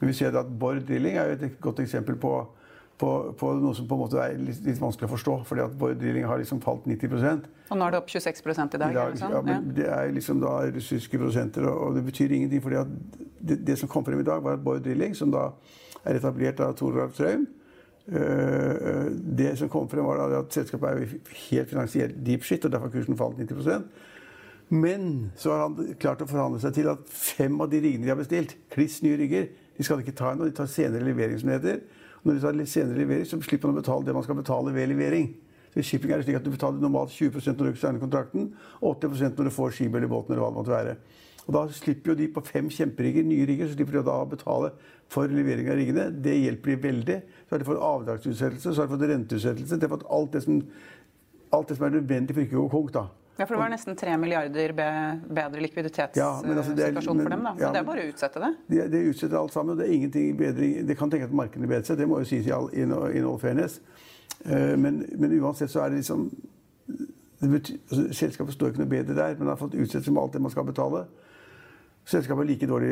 Men 0.00 0.10
vi 0.10 0.16
ser 0.18 0.36
at 0.36 0.50
Bård 0.60 0.82
Drilling 0.88 1.16
er 1.16 1.32
et 1.32 1.60
godt 1.60 1.80
eksempel 1.80 2.18
på, 2.20 2.32
på, 2.98 3.10
på 3.36 3.52
noe 3.60 3.76
som 3.76 3.88
på 3.88 3.96
en 3.96 4.00
måte 4.00 4.20
er 4.22 4.38
litt, 4.40 4.62
litt 4.64 4.78
vanskelig 4.80 5.08
å 5.08 5.12
forstå. 5.12 5.34
fordi 5.48 5.64
at 5.66 5.74
Bård 5.78 5.98
Drilling 6.00 6.24
har 6.28 6.40
liksom 6.40 6.62
falt 6.64 6.86
90 6.88 7.12
Og 7.68 7.76
nå 7.76 7.86
er 7.86 7.92
det 7.92 7.98
opp 8.00 8.08
26 8.08 8.40
i 8.46 8.78
dag? 8.80 8.90
i 8.90 8.96
dag, 8.96 9.18
sånn? 9.20 9.34
ja, 9.36 9.42
men 9.44 9.68
Det 9.76 9.88
er 9.90 10.12
liksom 10.16 10.40
da 10.40 10.54
russiske 10.70 11.20
prosenter, 11.20 11.68
og, 11.68 11.82
og 11.88 11.98
det 11.98 12.06
betyr 12.06 12.32
ingenting. 12.32 12.62
fordi 12.62 12.80
at 12.80 12.88
det, 13.40 13.60
det 13.66 13.78
som 13.78 13.88
kom 13.88 14.04
frem 14.04 14.20
i 14.20 14.26
dag, 14.26 14.42
var 14.42 14.56
at 14.56 14.64
Bård 14.64 14.84
Drilling, 14.84 15.14
som 15.14 15.30
da 15.34 15.50
er 16.06 16.20
etablert 16.20 16.60
av 16.64 16.72
Toralf 16.78 17.16
Traum 17.18 17.46
øh, 18.08 19.06
Det 19.12 19.52
som 19.58 19.68
kom 19.68 19.88
frem, 19.90 20.06
var 20.06 20.22
da 20.22 20.40
at 20.40 20.54
selskapet 20.54 20.88
er 20.88 21.16
helt 21.50 21.68
finansielt 21.68 22.16
deep 22.26 22.46
shit, 22.46 22.64
og 22.64 22.72
derfor 22.72 22.88
har 22.88 22.96
kursen 22.96 23.18
falt 23.18 23.36
90% 23.42 23.84
Men 24.68 25.32
så 25.36 25.52
har 25.52 25.66
han 25.66 25.94
klart 26.00 26.24
å 26.24 26.30
forhandle 26.30 26.62
seg 26.62 26.74
til 26.78 26.88
at 26.90 27.04
fem 27.10 27.60
av 27.60 27.70
de 27.70 27.82
riggene 27.82 28.06
de 28.06 28.14
har 28.14 28.18
bestilt, 28.18 28.56
kliss 28.72 29.02
nye 29.04 29.18
rigger, 29.20 29.50
de 29.76 29.84
skal 29.84 30.00
ikke 30.00 30.16
ta 30.16 30.32
ennå, 30.32 30.48
de 30.48 30.56
tar 30.56 30.70
senere 30.70 31.04
levering, 31.04 31.38
som 31.38 31.52
det 31.52 31.60
heter. 31.60 31.84
Når 32.22 32.36
de 32.36 32.44
tar 32.44 32.56
litt 32.56 32.70
senere 32.70 33.02
levering, 33.02 33.26
så 33.28 33.40
slipper 33.42 33.70
man 33.70 33.78
å 33.78 33.82
betale 33.82 34.06
det 34.06 34.14
man 34.16 34.24
skal 34.26 34.38
betale 34.38 34.72
ved 34.74 34.90
levering. 34.92 35.28
Så 35.72 35.82
I 35.82 35.84
shipping 35.84 36.12
er 36.12 36.22
det 36.22 36.26
slik 36.26 36.38
at 36.38 36.46
du 36.46 36.52
betaler 36.54 36.80
normalt 36.80 37.12
20 37.12 37.52
når 37.52 37.74
du 37.74 37.80
signer 37.80 38.00
kontrakten, 38.00 38.50
og 38.80 38.96
80% 38.96 39.36
når 39.36 39.50
du 39.50 39.54
får 39.58 39.74
skipet 39.76 40.00
eller 40.00 40.10
båten 40.10 40.32
eller 40.32 40.44
hva 40.44 40.50
det 40.52 40.60
måtte 40.60 40.72
være. 40.72 40.96
Og 41.46 41.54
Da 41.54 41.62
slipper 41.70 42.10
jo 42.10 42.18
de 42.18 42.26
på 42.32 42.42
fem 42.42 42.70
kjemperigger, 42.72 43.26
nye 43.26 43.46
rigger, 43.46 43.68
så 43.68 43.76
slipper 43.76 44.00
de 44.00 44.06
da 44.08 44.16
å 44.22 44.30
betale 44.30 44.72
for 45.12 45.30
levering 45.30 45.68
av 45.70 45.78
riggene. 45.78 46.08
Det 46.22 46.34
hjelper 46.34 46.72
de 46.72 46.76
veldig. 46.88 47.18
Så 47.44 47.54
har 47.54 47.62
de 47.62 47.68
fått 47.68 47.84
avdragsutsettelse, 47.90 48.72
så 48.72 48.82
har 48.82 48.88
de 48.88 48.94
fått 48.96 49.06
renteutsettelse. 49.12 49.78
De 49.78 49.86
har 49.86 49.94
fått 49.94 50.08
alt 50.16 50.32
det 50.34 50.42
som, 50.42 50.58
alt 51.54 51.68
det 51.70 51.76
som 51.78 51.86
er 51.86 51.94
nødvendig 52.00 52.34
for 52.34 52.46
ikke 52.46 52.58
å 52.58 52.66
gå 52.66 52.72
konk. 52.74 52.92
da. 52.96 53.04
Ja, 53.36 53.44
for 53.44 53.54
det 53.54 53.60
var 53.60 53.68
nesten 53.68 53.96
3 54.00 54.16
milliarder 54.16 54.72
bedre 54.72 55.60
likviditetssituasjon 55.60 56.16
Ja, 56.16 56.62
altså, 56.62 57.12
for 57.12 57.28
dem. 57.34 57.44
da. 57.44 57.52
Men 57.52 57.60
ja, 57.60 57.72
det 57.74 57.82
er 57.82 57.88
bare 57.90 58.06
å 58.06 58.10
utsette 58.12 58.40
det. 58.40 58.52
Det, 58.70 58.86
det 58.94 59.02
utsetter 59.10 59.36
alt 59.36 59.52
sammen. 59.52 59.74
og 59.74 59.82
Det 59.82 59.88
er 59.88 59.92
ingenting 59.98 60.36
bedring. 60.38 60.78
Det 60.88 60.96
kan 60.96 61.12
tenke 61.12 61.28
at 61.28 61.36
markedene 61.36 61.68
bedrer 61.68 61.84
seg, 61.90 62.00
det 62.00 62.08
må 62.08 62.22
jo 62.22 62.28
sies 62.30 62.48
i 62.48 62.54
all, 62.56 62.70
in, 62.72 62.94
in 63.12 63.28
all 63.28 63.38
fairness. 63.42 63.80
Eh, 64.46 64.72
men, 64.80 65.02
men 65.20 65.36
uansett 65.40 65.70
så 65.70 65.84
er 65.84 65.92
det 65.92 66.00
liksom 66.00 66.30
det 67.36 67.50
betyr, 67.52 67.76
altså, 67.90 68.08
Selskapet 68.16 68.54
står 68.56 68.72
ikke 68.72 68.80
noe 68.80 68.88
bedre 68.90 69.14
der, 69.16 69.36
men 69.38 69.52
har 69.52 69.60
fått 69.60 69.76
utsettelse 69.76 70.12
med 70.12 70.22
alt 70.22 70.32
det 70.32 70.42
man 70.42 70.54
skal 70.54 70.64
betale. 70.64 71.04
Selskapet 72.06 72.44
er 72.44 72.48
like 72.48 72.66
dårlig 72.70 72.90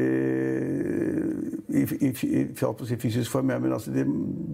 i, 1.71 1.83
i, 1.83 2.11
i, 2.11 2.41
i 2.43 2.65
å 2.67 2.73
fysisk 2.99 3.31
form, 3.31 3.53
men 3.53 3.73
altså, 3.73 3.93
det, 3.95 4.05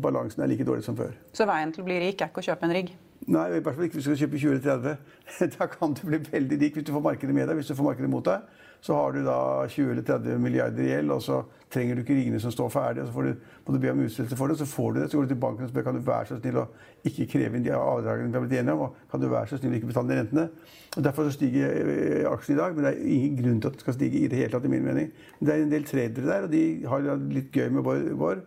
balansen 0.04 0.44
er 0.44 0.52
like 0.52 0.66
dårlig 0.68 0.84
som 0.86 0.98
før. 0.98 1.14
Så 1.34 1.46
veien 1.48 1.72
til 1.74 1.82
å 1.82 1.88
bli 1.88 1.96
rik 2.02 2.20
er 2.20 2.30
ikke 2.30 2.44
å 2.44 2.48
kjøpe 2.52 2.68
en 2.68 2.76
rigg. 2.76 2.92
Nei, 3.28 3.46
i 3.52 3.60
hvert 3.60 3.76
fall 3.76 3.84
ikke 3.84 3.98
hvis 3.98 4.06
du 4.06 4.14
skal 4.14 4.22
kjøpe 4.22 4.38
20 4.40 4.54
eller 4.54 4.62
30. 4.64 5.52
Da 5.58 5.66
kan 5.68 5.92
du 5.94 6.06
bli 6.08 6.18
veldig 6.24 6.56
rik 6.62 6.76
hvis 6.78 6.86
du 6.88 6.92
får 6.94 7.02
markedet 7.04 7.34
med 7.36 7.48
deg. 7.48 7.58
Hvis 7.58 7.68
du 7.68 7.76
får 7.76 7.90
markedet 7.90 8.08
mot 8.10 8.24
deg, 8.24 8.46
så 8.80 8.96
har 8.96 9.12
du 9.12 9.20
da 9.26 9.36
20 9.68 9.90
eller 9.92 10.06
30 10.08 10.38
milliarder 10.40 10.86
i 10.86 10.88
gjeld, 10.88 11.12
og 11.12 11.20
så 11.22 11.42
trenger 11.70 11.98
du 11.98 12.00
ikke 12.00 12.16
ringene 12.16 12.40
som 12.40 12.52
står 12.54 12.70
ferdig, 12.72 13.02
og 13.02 13.10
så 13.10 13.14
får 13.14 13.26
du, 13.28 13.42
må 13.66 13.74
du 13.74 13.78
be 13.82 13.90
om 13.92 14.00
utsettelse 14.06 14.38
for 14.40 14.50
det, 14.50 14.56
så 14.58 14.66
får 14.66 14.94
du 14.94 15.00
det. 15.02 15.10
Så 15.10 15.18
går 15.18 15.28
du 15.28 15.34
til 15.34 15.40
banken 15.42 15.66
og 15.66 15.72
spør 15.72 15.84
kan 15.86 15.98
du 15.98 16.06
være 16.06 16.30
så 16.30 16.38
snill 16.40 16.62
å 16.62 16.66
ikke 17.10 17.26
kreve 17.34 17.60
inn 17.60 17.66
de 17.66 17.74
avdragene 17.76 18.30
vi 18.32 18.38
har 18.38 18.46
blitt 18.46 18.62
enige 18.62 18.76
om, 18.78 18.86
og 18.88 19.12
kan 19.12 19.22
du 19.22 19.28
være 19.28 19.52
så 19.52 19.60
snill 19.60 19.76
å 19.76 19.80
ikke 19.80 19.90
betale 19.92 20.10
de 20.10 20.18
rentene. 20.22 20.46
Og 20.96 21.04
Derfor 21.06 21.28
så 21.28 21.36
stiger 21.36 21.76
eh, 21.76 22.24
aksjen 22.30 22.56
i 22.56 22.60
dag, 22.62 22.72
men 22.74 22.88
det 22.88 22.94
er 22.94 23.04
ingen 23.18 23.36
grunn 23.42 23.60
til 23.60 23.70
at 23.70 23.76
det 23.76 23.84
skal 23.84 23.98
stige 23.98 24.24
i 24.24 24.32
det 24.32 24.40
hele 24.40 24.54
tatt, 24.56 24.64
i 24.64 24.72
min 24.72 24.88
mening. 24.88 25.12
Men 25.38 25.50
det 25.50 25.54
er 25.54 25.66
en 25.66 25.76
del 25.76 25.86
tradere 25.92 26.32
der, 26.32 26.48
og 26.48 26.56
de 26.56 26.64
har 26.88 27.12
litt 27.36 27.52
gøy 27.52 27.68
med 27.76 28.16
vår 28.24 28.42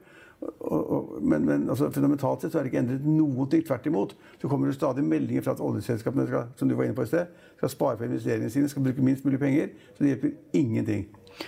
og, 0.60 0.92
og, 0.92 1.10
men, 1.22 1.46
men 1.46 1.70
altså, 1.70 1.90
fundamentalt 1.94 2.44
sett 2.44 2.54
så 2.54 2.60
er 2.60 2.66
det 2.66 2.74
ikke 2.74 2.82
endret 2.84 3.08
noen 3.08 3.50
ting. 3.52 3.64
Tvert 3.68 3.88
imot. 3.90 4.16
Så 4.42 4.52
kommer 4.52 4.70
det 4.70 4.78
stadig 4.78 5.04
meldinger 5.08 5.46
fra 5.46 5.56
at 5.58 5.64
oljeselskapene 5.64 6.28
skal, 6.30 6.48
som 6.60 6.70
du 6.70 6.76
var 6.78 6.88
inne 6.88 6.98
på 6.98 7.06
i 7.06 7.12
sted, 7.12 7.32
skal 7.58 7.72
spare 7.74 8.00
på 8.00 8.08
investeringene 8.08 8.54
sine, 8.54 8.72
skal 8.72 8.86
bruke 8.86 9.06
minst 9.06 9.26
mulig 9.28 9.42
penger. 9.42 9.74
Så 9.94 10.04
det 10.04 10.14
hjelper 10.14 10.36
ingenting. 10.60 11.08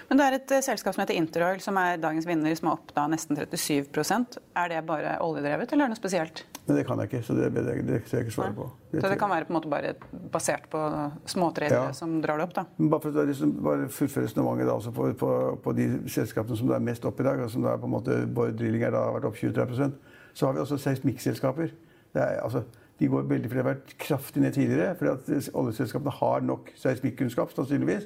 Men 0.09 0.19
det 0.19 0.25
er 0.25 0.37
et 0.39 0.53
eh, 0.57 0.63
selskap 0.65 0.95
som 0.95 1.03
heter 1.03 1.17
Interoil, 1.19 1.61
som 1.63 1.77
er 1.81 1.99
dagens 2.01 2.27
vinner, 2.27 2.55
som 2.57 2.71
er 2.71 2.77
opp 2.77 2.93
da 2.95 3.05
nesten 3.11 3.37
37% 3.37 4.39
Er 4.57 4.71
det 4.71 4.81
bare 4.87 5.17
oljedrevet, 5.23 5.71
eller 5.71 5.85
er 5.85 5.91
det 5.91 5.95
noe 5.95 5.99
spesielt? 5.99 6.43
Men 6.65 6.79
det 6.79 6.85
kan 6.87 7.01
jeg 7.03 7.11
ikke, 7.11 7.21
så 7.27 7.35
det, 7.37 7.51
det, 7.53 7.75
det 7.85 7.99
skal 8.07 8.17
jeg 8.19 8.25
ikke 8.25 8.35
svare 8.39 8.55
på. 8.57 8.67
Så 8.95 9.05
det 9.11 9.19
kan 9.21 9.29
være 9.29 9.45
på 9.45 9.53
en 9.53 9.59
måte 9.59 9.69
bare 9.69 9.93
basert 10.33 10.65
på 10.71 10.81
småtredere 11.29 11.91
Ja. 11.91 11.93
som 11.93 12.17
drar 12.23 12.41
det 12.41 12.47
opp, 12.47 12.55
da? 12.57 12.65
Men 12.79 12.89
Bare 12.89 13.05
for 13.05 13.21
å 13.21 13.27
liksom, 13.29 13.53
fullføre 13.93 14.25
resonnementet 14.25 14.71
altså 14.73 14.93
på, 14.95 15.11
på, 15.19 15.31
på 15.61 15.75
de 15.77 15.89
selskapene 16.09 16.57
som 16.57 16.71
det 16.71 16.79
er 16.79 16.87
mest 16.87 17.05
opp 17.05 17.21
i 17.21 17.27
dag, 17.27 17.43
og 17.45 17.51
som 17.53 17.61
da 17.65 17.75
på 17.77 17.85
en 17.85 17.93
måte 17.93 18.17
Bård 18.25 18.57
Drilling 18.57 18.87
har 18.87 18.97
vært 18.97 19.29
opp 19.29 19.37
23% 19.37 19.93
så 20.35 20.45
har 20.49 20.53
vi 20.53 20.59
også 20.59 20.77
seismikkselskaper. 20.83 21.69
Det 22.13 22.21
er, 22.21 22.41
altså, 22.43 22.63
De 22.99 23.07
går 23.11 23.25
veldig, 23.27 23.49
for 23.51 23.57
det 23.57 23.63
har 23.63 23.73
vært 23.73 23.93
kraftig 23.99 24.41
ned 24.41 24.53
tidligere. 24.55 24.95
fordi 24.95 25.11
at 25.11 25.49
oljeselskapene 25.53 26.11
har 26.15 26.43
nok 26.47 26.69
seismikkunnskap, 26.79 27.51
sannsynligvis. 27.51 28.05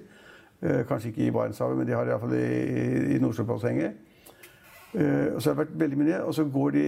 Eh, 0.61 0.85
kanskje 0.87 1.07
ikke 1.07 1.27
i 1.27 1.31
Barentshavet, 1.31 1.77
men 1.77 1.87
de 1.87 1.93
har 1.95 2.03
det 2.03 2.11
iallfall 2.11 2.33
i, 2.35 3.15
i 3.15 3.19
Nordsjøbassenget. 3.23 4.05
Uh, 4.89 5.35
og 5.35 5.41
så 5.41 5.51
har 5.51 5.53
det 5.53 5.59
vært 5.59 5.73
veldig 5.79 5.97
mye 5.99 6.19
og 6.25 6.33
så 6.33 6.43
går 6.49 6.71
de 6.73 6.83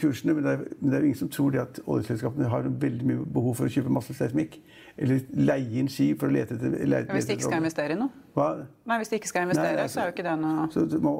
kursene, 0.00 0.34
men 0.34 0.42
det, 0.42 0.52
er, 0.52 0.62
men 0.80 0.90
det 0.90 0.96
er 0.96 1.04
jo 1.04 1.10
ingen 1.10 1.18
som 1.20 1.28
tror 1.30 1.52
det 1.54 1.60
at 1.62 1.76
oljeselskapene 1.86 2.48
har 2.50 2.66
veldig 2.82 3.06
mye 3.06 3.26
behov 3.36 3.54
for 3.60 3.70
å 3.70 3.70
kjøpe 3.70 3.92
masse 3.94 4.16
seismikk. 4.18 4.56
Eller 4.98 5.22
leie 5.38 5.78
inn 5.78 5.86
skip 5.88 6.18
for 6.18 6.32
å 6.32 6.34
lete 6.34 6.56
etter 6.58 6.74
lete, 6.74 7.14
Hvis 7.14 7.28
de 7.30 7.36
ikke 7.38 7.46
skal 7.46 7.62
investere 7.62 7.94
i 7.94 8.00
noe? 8.00 8.10
Hva? 8.34 8.48
Nei, 8.90 8.98
hvis 8.98 9.12
de 9.12 9.20
ikke 9.20 9.30
skal 9.30 9.46
investere, 9.46 9.76
Nei, 9.76 9.86
altså, 9.86 9.94
så 9.94 10.02
er 10.02 10.10
jo 10.10 10.14
ikke 10.16 10.26
det 10.26 10.34
noe 10.42 10.66
Så, 10.74 10.84
så, 10.90 11.00
må, 11.06 11.14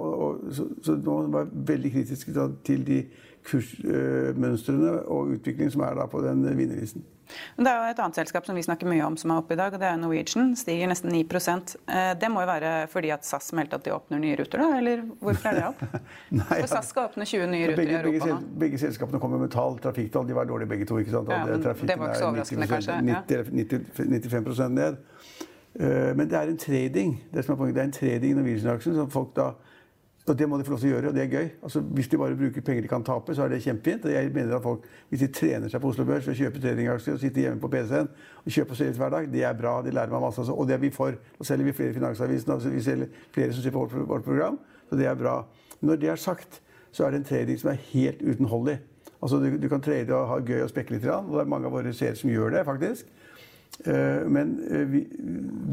så, 0.58 0.66
så 0.82 0.98
må 0.98 1.16
man 1.22 1.38
være 1.38 1.64
veldig 1.70 1.94
kritisk 1.94 2.34
til 2.66 2.84
de 2.90 3.00
kursmønstrene 3.48 4.94
uh, 5.00 5.10
og 5.12 5.34
utviklingen 5.36 5.74
som 5.74 5.84
er 5.86 5.98
da 5.98 6.08
på 6.10 6.22
den 6.24 6.44
vinnerlisten. 6.56 7.04
Men 7.56 7.66
det 7.66 7.72
er 7.72 7.78
jo 7.78 7.92
et 7.94 8.00
annet 8.04 8.18
selskap 8.18 8.46
som 8.46 8.56
vi 8.58 8.62
snakker 8.64 8.88
mye 8.88 9.04
om 9.06 9.16
som 9.20 9.32
er 9.32 9.40
oppe 9.40 9.56
i 9.56 9.58
dag, 9.58 9.74
og 9.74 9.80
det 9.80 9.88
er 9.88 9.96
Norwegian. 10.00 10.52
Stiger 10.58 10.90
nesten 10.90 11.12
9 11.12 11.22
eh, 11.24 12.12
Det 12.20 12.30
må 12.30 12.42
jo 12.44 12.48
være 12.50 12.72
fordi 12.92 13.10
at 13.14 13.26
SAS 13.26 13.52
melder 13.56 13.78
at 13.78 13.86
de 13.86 13.94
åpner 13.94 14.20
nye 14.20 14.36
ruter, 14.40 14.60
da? 14.60 14.78
Eller 14.78 15.04
hvorfor 15.20 15.50
er 15.50 15.58
det 15.58 15.64
opp? 15.70 15.82
Nei, 16.40 16.60
For 16.60 16.70
SAS 16.74 16.92
skal 16.92 17.08
åpne 17.10 17.26
20 17.28 17.50
nye 17.52 17.70
ruter 17.70 17.80
begge, 17.80 17.92
i 17.92 18.00
Europa 18.00 18.12
begge, 18.12 18.34
nå. 18.34 18.58
begge 18.64 18.82
selskapene 18.84 19.22
kommer 19.22 19.42
med 19.42 19.52
tall, 19.54 19.78
trafikktall. 19.82 20.28
De 20.28 20.36
var 20.36 20.48
dårlige 20.50 20.72
begge 20.74 20.88
to. 20.90 21.00
ikke 21.02 21.16
sant? 21.16 21.32
Ja, 21.32 21.42
men 21.44 21.64
det 21.64 21.98
var 21.98 22.12
ikke 22.12 22.20
så 22.20 22.28
er 22.28 22.32
overraskende, 22.32 22.68
90%, 22.68 22.74
kanskje, 22.74 22.98
ja. 23.00 23.22
90, 23.64 24.28
95 24.28 24.74
ned. 24.74 25.02
Eh, 25.80 26.10
Men 26.16 26.28
det 26.30 26.38
er 26.38 26.50
en 26.50 26.58
trading 26.60 27.16
det 27.34 27.44
som 27.44 27.54
er 27.54 27.58
poenget, 27.58 27.74
det 27.74 27.82
er 27.82 27.90
en 27.90 27.98
trading 28.00 28.34
i 28.34 28.40
Norwegian-aksjen 28.40 28.94
som 28.94 29.10
folk 29.10 29.32
da 29.36 29.54
og 30.26 30.38
Det 30.38 30.48
må 30.48 30.56
de 30.56 30.64
få 30.64 30.72
lov 30.72 30.78
til 30.80 30.88
å 30.88 30.94
gjøre, 30.94 31.08
og 31.10 31.14
det 31.14 31.22
er 31.22 31.32
gøy. 31.32 31.48
Altså, 31.62 31.80
hvis 31.80 32.08
de 32.08 32.16
bare 32.16 32.36
bruker 32.36 32.62
penger 32.64 32.82
de 32.82 32.88
kan 32.88 33.02
tape, 33.04 33.34
så 33.36 33.44
er 33.44 33.50
det 33.52 33.58
kjempefint. 33.60 34.06
Jeg 34.08 34.30
mener 34.32 34.56
at 34.56 34.62
folk, 34.62 34.86
Hvis 35.10 35.20
de 35.20 35.26
trener 35.28 35.68
seg 35.68 35.82
på 35.82 35.88
Oslo 35.88 36.04
Børs 36.08 36.28
og 36.28 36.38
kjøper 36.38 36.62
tradingaksjer 36.62 37.18
og 37.18 37.20
sitter 37.20 37.40
hjemme 37.42 37.60
på 37.60 37.68
PC-en 37.68 38.08
og 38.08 38.48
kjøper 38.48 38.70
og 38.70 38.78
selger 38.78 39.02
hver 39.02 39.10
dag, 39.10 39.28
det 39.32 39.42
er 39.44 39.58
bra. 39.58 39.74
De 39.84 39.92
lærer 39.92 40.10
meg 40.10 40.24
masse. 40.24 40.40
Altså. 40.40 40.54
Og 40.56 40.68
det 40.68 40.78
er 40.78 40.80
vi 40.80 40.90
for. 40.90 41.12
Nå 41.12 41.44
selger 41.44 41.68
vi 41.68 41.76
flere 41.76 41.92
i 41.92 41.98
Finansavisen, 41.98 42.52
og 42.52 42.64
vi 42.72 42.80
selger 42.80 43.20
flere 43.36 43.52
som 43.52 43.62
ser 43.62 43.76
på 43.76 43.84
vårt, 43.84 44.08
vårt 44.08 44.24
program. 44.24 44.58
Så 44.88 44.96
det 44.96 45.06
er 45.06 45.14
bra. 45.14 45.42
Når 45.84 46.00
det 46.00 46.08
er 46.08 46.16
sagt, 46.16 46.62
så 46.90 47.04
er 47.04 47.10
det 47.10 47.20
en 47.20 47.28
trading 47.28 47.60
som 47.60 47.74
er 47.74 47.84
helt 47.92 48.24
utenholdig. 48.24 48.78
Altså, 49.20 49.42
du, 49.44 49.58
du 49.60 49.68
kan 49.68 49.84
trade 49.84 50.16
og 50.16 50.28
ha 50.28 50.40
gøy 50.40 50.62
og 50.64 50.72
spekke 50.72 50.96
litt, 50.96 51.04
og 51.04 51.36
det 51.36 51.44
er 51.44 51.52
mange 51.52 51.68
av 51.68 51.76
våre 51.76 51.92
seere 51.92 52.16
som 52.16 52.32
gjør 52.32 52.56
det, 52.56 52.64
faktisk. 52.64 53.12
Eh, 53.82 54.26
men 54.30 54.54
eh, 54.70 54.86
vi, 54.88 55.06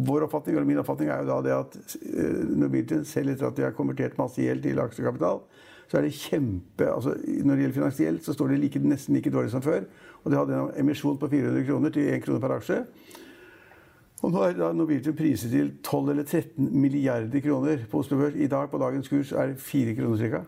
vår 0.07 0.25
oppfatning, 0.25 0.55
eller 0.55 0.67
min 0.67 0.79
oppfatning 0.81 1.11
er 1.11 1.21
jo 1.21 1.29
da 1.29 1.39
det 1.45 1.53
at 1.55 1.77
eh, 2.01 2.39
Norwegian, 2.57 3.05
selv 3.05 3.35
etter 3.35 3.47
at 3.47 3.59
de 3.59 3.67
har 3.67 3.75
konvertert 3.77 4.17
masse 4.19 4.41
gjeld 4.41 4.65
til 4.65 4.81
aksjekapital, 4.81 5.43
så 5.91 5.99
er 5.99 6.07
det 6.07 6.15
kjempe 6.15 6.87
altså 6.87 7.17
Når 7.19 7.55
det 7.55 7.63
gjelder 7.65 7.75
finansielt, 7.75 8.23
så 8.25 8.33
står 8.33 8.53
det 8.53 8.61
like, 8.61 8.79
nesten 8.79 9.15
like 9.15 9.31
dårlig 9.31 9.51
som 9.51 9.63
før. 9.63 9.83
Og 10.23 10.31
de 10.31 10.37
hadde 10.39 10.55
en 10.55 10.85
emisjon 10.85 11.17
på 11.19 11.27
400 11.27 11.65
kroner 11.67 11.91
til 11.91 12.07
1 12.13 12.23
krone 12.23 12.39
per 12.39 12.55
aksje. 12.55 12.77
Og 14.21 14.31
nå 14.31 14.45
er 14.45 14.55
da 14.55 14.71
Norwegian 14.71 15.17
priset 15.17 15.51
til 15.51 15.73
12 15.83 16.11
eller 16.13 16.23
13 16.23 16.69
milliarder 16.71 17.43
kroner 17.43 17.83
på 17.91 18.03
Oslo 18.03 18.21
Børs. 18.21 18.37
I 18.37 18.47
dag, 18.47 18.69
på 18.71 18.79
dagens 18.79 19.09
kurs, 19.11 19.31
er 19.31 19.51
det 19.51 19.59
4 19.59 19.95
kroner 19.97 20.31
ca. 20.31 20.43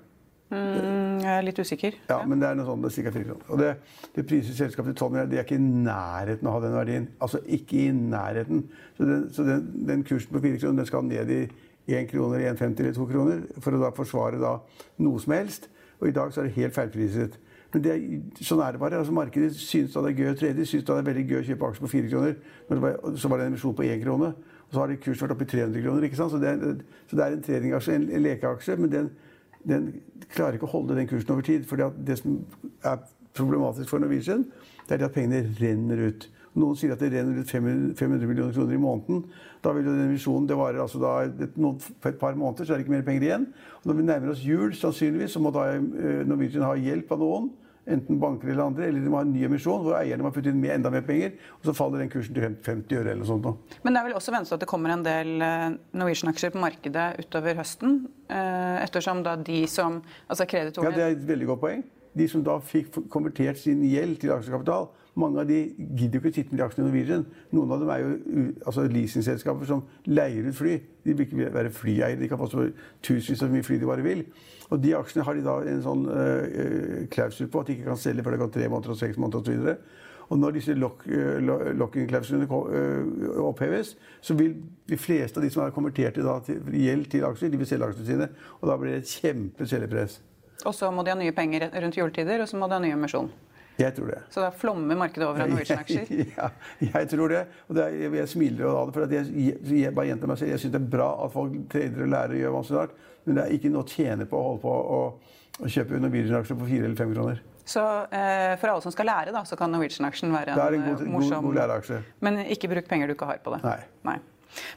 Mm, 0.54 1.20
jeg 1.24 1.34
er 1.34 1.46
litt 1.48 1.60
usikker. 1.60 1.96
Ja, 2.10 2.20
men 2.30 2.42
det 2.42 2.48
er 2.52 2.58
noe 2.60 2.68
sånt, 2.68 2.84
det 2.86 2.92
er 2.94 3.08
ca. 3.08 3.14
4 3.16 3.26
kroner. 3.30 3.46
Og 3.50 3.60
det, 3.62 3.70
det 4.16 4.26
priser 4.30 4.58
selskapet 4.58 4.94
til 4.94 5.00
12 5.02 5.12
milliarder. 5.16 5.32
De 5.34 5.40
er 5.42 5.48
ikke 5.48 5.58
i 5.58 5.68
nærheten 5.88 6.48
av 6.50 6.54
å 6.54 6.56
ha 6.60 6.64
den 6.68 6.76
verdien. 6.78 7.08
Altså 7.26 7.42
ikke 7.58 7.80
i 7.88 7.92
nærheten. 7.98 8.64
Så 8.98 9.08
den, 9.10 9.24
så 9.34 9.46
den, 9.48 9.64
den 9.90 10.04
kursen 10.08 10.34
på 10.36 10.44
4 10.44 10.60
kroner 10.62 10.84
den 10.84 10.90
skal 10.92 11.08
ned 11.10 11.34
i 11.34 11.42
1 11.98 12.12
kroner, 12.14 12.44
1,50 12.54 12.84
eller 12.86 12.94
2 13.00 13.08
kroner 13.10 13.42
for 13.60 13.76
å 13.76 13.82
da 13.82 13.90
forsvare 13.98 14.40
da 14.44 14.54
noe 15.04 15.20
som 15.24 15.34
helst. 15.36 15.70
Og 16.00 16.08
i 16.12 16.16
dag 16.16 16.32
så 16.36 16.44
er 16.44 16.50
det 16.52 16.58
helt 16.62 16.76
feilpriset. 16.78 17.40
Men 17.74 17.82
det, 17.88 17.94
sånn 18.46 18.62
er 18.62 18.76
det 18.76 18.80
bare. 18.84 19.00
altså 19.02 19.14
Markedet 19.18 19.56
syns 19.58 19.96
da 19.96 20.04
det 20.06 20.12
er 20.14 20.20
gøy 20.22 20.32
å 20.36 20.38
trade. 20.38 20.66
Syns 20.70 20.86
da 20.86 21.00
det 21.00 21.02
er 21.04 21.10
veldig 21.10 21.26
gøy 21.32 21.40
å 21.40 21.46
kjøpe 21.48 21.70
aksjer 21.72 21.88
på 21.88 21.94
4 21.96 22.12
kroner. 22.12 22.36
Men 22.70 23.18
så 23.18 23.32
var 23.32 23.42
det 23.42 23.48
en 23.48 23.54
emisjon 23.56 23.74
på 23.80 23.88
1 23.88 24.04
krone. 24.06 24.30
Og 24.68 24.76
så 24.78 24.84
har 24.84 24.94
kursen 25.02 25.26
vært 25.26 25.34
oppe 25.36 25.48
i 25.48 25.52
300 25.56 25.82
kroner. 25.88 26.06
ikke 26.08 26.20
sant? 26.20 26.32
Så 26.36 26.40
det, 26.44 26.52
er- 26.54 26.84
så 27.10 27.18
det 27.18 27.26
er 27.26 27.36
en 27.40 27.46
tradingaksje, 27.48 27.96
en, 27.98 28.06
en 28.14 28.24
lekeaksje. 28.28 28.78
men 28.80 28.94
den 28.94 29.10
den 29.68 29.90
klarer 30.34 30.58
ikke 30.58 30.68
å 30.68 30.74
holde 30.76 30.98
den 30.98 31.10
kursen 31.10 31.34
over 31.36 31.46
tid. 31.46 31.66
For 31.70 31.80
det 31.80 32.20
som 32.20 32.40
er 32.84 33.04
problematisk 33.38 33.90
for 33.90 34.04
Norwegian, 34.04 34.46
det 34.88 34.98
er 34.98 35.08
at 35.08 35.16
pengene 35.16 35.46
renner 35.60 36.08
ut. 36.10 36.30
Noen 36.60 36.78
sier 36.78 36.94
at 36.94 37.02
det 37.02 37.10
renner 37.16 37.40
ut 37.42 37.50
500, 37.50 37.96
500 37.98 38.30
millioner 38.30 38.54
kroner 38.54 38.76
i 38.76 38.82
måneden. 38.82 39.24
Da 39.64 39.72
vil 39.74 39.88
den 39.88 40.12
visjonen, 40.12 40.46
det 40.50 40.58
varer 40.60 40.84
altså 40.84 41.02
da 41.02 41.14
et, 41.26 41.58
noen, 41.58 41.80
for 41.82 42.12
et 42.12 42.20
par 42.20 42.38
måneder, 42.38 42.68
så 42.68 42.76
er 42.76 42.82
det 42.82 42.86
ikke 42.86 42.94
mer 42.94 43.08
penger 43.08 43.26
igjen. 43.26 43.48
Og 43.82 43.90
når 43.90 43.98
vi 43.98 44.06
nærmer 44.10 44.34
oss 44.36 44.44
jul, 44.46 44.76
sannsynligvis, 44.78 45.34
så 45.34 45.42
må 45.42 45.54
da 45.56 45.72
eh, 45.74 46.22
Norwegian 46.30 46.68
ha 46.68 46.76
hjelp 46.78 47.16
av 47.16 47.24
noen. 47.24 47.50
Enten 47.84 48.16
banker 48.20 48.48
eller 48.48 48.64
andre, 48.64 48.86
eller 48.88 49.02
de 49.04 49.10
må 49.12 49.18
ha 49.20 49.26
en 49.26 49.34
ny 49.34 49.42
emisjon 49.44 49.82
hvor 49.84 49.98
eierne 49.98 50.24
må 50.24 50.30
putte 50.32 50.48
inn 50.54 50.62
enda 50.72 50.90
mer 50.94 51.02
penger. 51.04 51.34
Og 51.60 51.66
så 51.68 51.74
faller 51.76 52.00
den 52.00 52.12
kursen 52.14 52.34
til 52.38 52.46
50 52.48 52.96
øre 52.96 53.12
eller 53.12 53.20
noe 53.26 53.28
sånt. 53.28 53.76
Men 53.84 53.94
det 53.94 54.00
er 54.00 54.08
vel 54.08 54.16
også 54.16 54.32
ventet 54.32 54.56
at 54.56 54.64
det 54.64 54.70
kommer 54.72 54.94
en 54.96 55.04
del 55.04 55.34
eh, 55.44 55.66
Norwegian-aksjer 56.00 56.54
på 56.56 56.62
markedet 56.64 57.08
utover 57.26 57.60
høsten. 57.60 57.98
eh, 58.30 58.78
Ettersom 58.86 59.24
da 59.26 59.36
de 59.36 59.66
som 59.68 60.02
Altså 60.30 60.48
Ja, 60.48 60.70
Det 60.72 61.04
er 61.04 61.12
et 61.18 61.28
veldig 61.28 61.48
godt 61.52 61.62
poeng. 61.66 61.84
De 62.16 62.28
som 62.30 62.44
da 62.46 62.60
fikk 62.62 63.10
konvertert 63.10 63.58
sin 63.58 63.82
gjeld 63.84 64.20
til 64.22 64.32
aksjekapital, 64.32 64.88
mange 65.16 65.40
av 65.44 65.48
de 65.48 65.58
gidder 65.78 66.20
ikke 66.20 66.32
sitte 66.34 66.52
med 66.54 66.60
de 66.60 66.66
aksjene 66.66 66.88
i 66.88 66.90
Norwegian. 66.92 67.26
Noen 67.54 67.72
av 67.76 67.84
dem 67.84 67.90
er 67.94 68.02
jo 68.02 68.46
altså 68.66 68.86
leasingselskaper 68.90 69.68
som 69.70 69.84
leier 70.10 70.48
ut 70.50 70.58
fly. 70.58 70.80
De 71.06 71.14
vil 71.14 71.28
ikke 71.28 71.52
være 71.54 71.70
flyeiere. 71.74 72.18
De 72.20 72.30
kan 72.32 72.40
få 72.42 72.48
så 72.50 72.64
tusenvis 73.06 73.44
av 73.46 73.52
mye 73.54 73.66
fly 73.68 73.78
de 73.82 73.90
bare 73.90 74.06
vil. 74.06 74.24
Og 74.72 74.82
de 74.82 74.96
aksjene 74.98 75.26
har 75.28 75.38
de 75.38 75.44
da 75.46 75.60
en 75.70 75.84
sånn 75.86 76.08
uh, 76.10 77.04
klausul 77.14 77.52
på 77.54 77.62
at 77.62 77.70
de 77.70 77.76
ikke 77.78 77.92
kan 77.92 78.00
selge 78.02 78.26
før 78.26 78.34
det 78.38 78.42
går 78.42 78.54
tre 78.56 78.72
måneder 78.74 78.96
og 78.96 79.00
seks 79.04 79.20
måneder 79.22 79.44
osv. 79.44 79.78
Og 80.34 80.40
når 80.40 80.56
disse 80.56 80.74
lock- 80.80 81.06
lo- 81.46 81.62
locking-klausulene 81.78 82.48
oppheves, 83.44 83.94
så 84.24 84.34
vil 84.40 84.56
de 84.90 84.98
fleste 84.98 85.38
av 85.38 85.44
de 85.46 85.50
som 85.54 85.62
har 85.66 85.74
konvertert 85.76 86.18
da 86.24 86.38
til 86.48 86.62
gjeld 86.74 87.10
til 87.12 87.26
aksjer, 87.28 87.52
de 87.54 87.60
vil 87.60 87.70
selge 87.70 87.90
aksjene 87.92 88.08
sine. 88.08 88.30
Og 88.62 88.70
da 88.72 88.78
blir 88.80 88.96
det 88.96 89.04
et 89.04 89.12
kjempeselgepress. 89.20 90.20
Og 90.64 90.74
så 90.74 90.90
må 90.96 91.04
de 91.04 91.12
ha 91.12 91.18
nye 91.20 91.36
penger 91.36 91.68
rundt 91.84 91.98
juletider, 92.00 92.42
og 92.42 92.50
så 92.50 92.58
må 92.58 92.70
de 92.72 92.78
ha 92.80 92.82
ny 92.82 92.94
emisjon. 92.96 93.30
Jeg 93.80 93.96
tror 93.98 94.12
det. 94.12 94.20
Så 94.30 94.42
da 94.44 94.50
flommer 94.54 94.98
markedet 94.98 95.26
over 95.26 95.44
av 95.44 95.50
Norwegian-aksjer. 95.50 96.10
ja, 96.38 96.50
jeg 96.86 97.10
tror 97.10 97.32
det. 97.34 97.46
Og 97.68 97.78
det 97.78 97.86
er, 97.88 98.18
jeg, 98.20 98.30
smiler 98.30 98.68
av 98.70 98.90
det. 98.90 98.96
For 98.98 99.16
jeg, 99.18 99.56
jeg, 99.80 99.94
bare 99.98 100.12
gjentar 100.12 100.30
meg 100.30 100.42
selv. 100.42 100.54
Jeg 100.54 100.62
syns 100.62 100.76
det 100.76 100.82
er 100.82 100.92
bra 100.94 101.08
at 101.26 101.34
folk 101.34 101.56
trader 101.72 102.06
og 102.06 102.12
lærer 102.14 102.36
og 102.36 102.44
gjør 102.44 102.54
masse 102.58 102.78
rart. 102.78 102.94
Men 103.24 103.40
det 103.40 103.46
er 103.46 103.58
ikke 103.58 103.72
noe 103.74 103.86
å 103.86 103.90
tjene 103.90 104.28
på 104.30 104.38
å 104.38 104.44
holde 104.50 104.62
på 104.66 104.76
å, 104.98 105.00
å 105.58 105.72
kjøpe 105.78 106.04
Norwegian-aksjer 106.04 106.60
på 106.60 106.70
fire 106.70 106.90
eller 106.90 107.02
fem 107.02 107.16
kroner. 107.16 107.42
Så 107.64 107.82
eh, 108.12 108.54
for 108.60 108.74
alle 108.74 108.84
som 108.84 108.94
skal 108.94 109.08
lære, 109.08 109.34
da, 109.34 109.46
så 109.48 109.58
kan 109.58 109.72
Norwegian-aksjen 109.72 110.34
være 110.36 110.54
en, 110.58 110.62
en 110.84 110.88
god, 110.92 111.04
morsom 111.16 111.48
god, 111.48 111.62
god. 111.88 112.14
Men 112.26 112.44
ikke 112.44 112.70
bruk 112.72 112.90
penger 112.92 113.10
du 113.10 113.16
ikke 113.16 113.30
har 113.30 113.40
på 113.46 113.56
det. 113.56 113.64
Nei. 114.04 114.20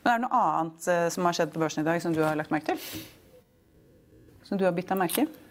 Men 0.05 0.12
er 0.12 0.21
det 0.21 0.25
noe 0.25 0.43
annet 0.53 0.87
eh, 0.93 1.09
som 1.12 1.26
har 1.29 1.37
skjedd 1.37 1.53
på 1.53 1.61
børsen 1.61 1.83
i 1.83 1.88
dag, 1.88 2.00
som 2.00 2.15
du 2.17 2.23
har 2.25 2.38
lagt 2.38 2.55
merke 2.55 2.73
til? 2.73 3.03
Som 4.47 4.61
du 4.61 4.65
har 4.65 4.73
bitt 4.76 4.88
deg 4.88 5.00
merke 5.00 5.26
i? 5.26 5.46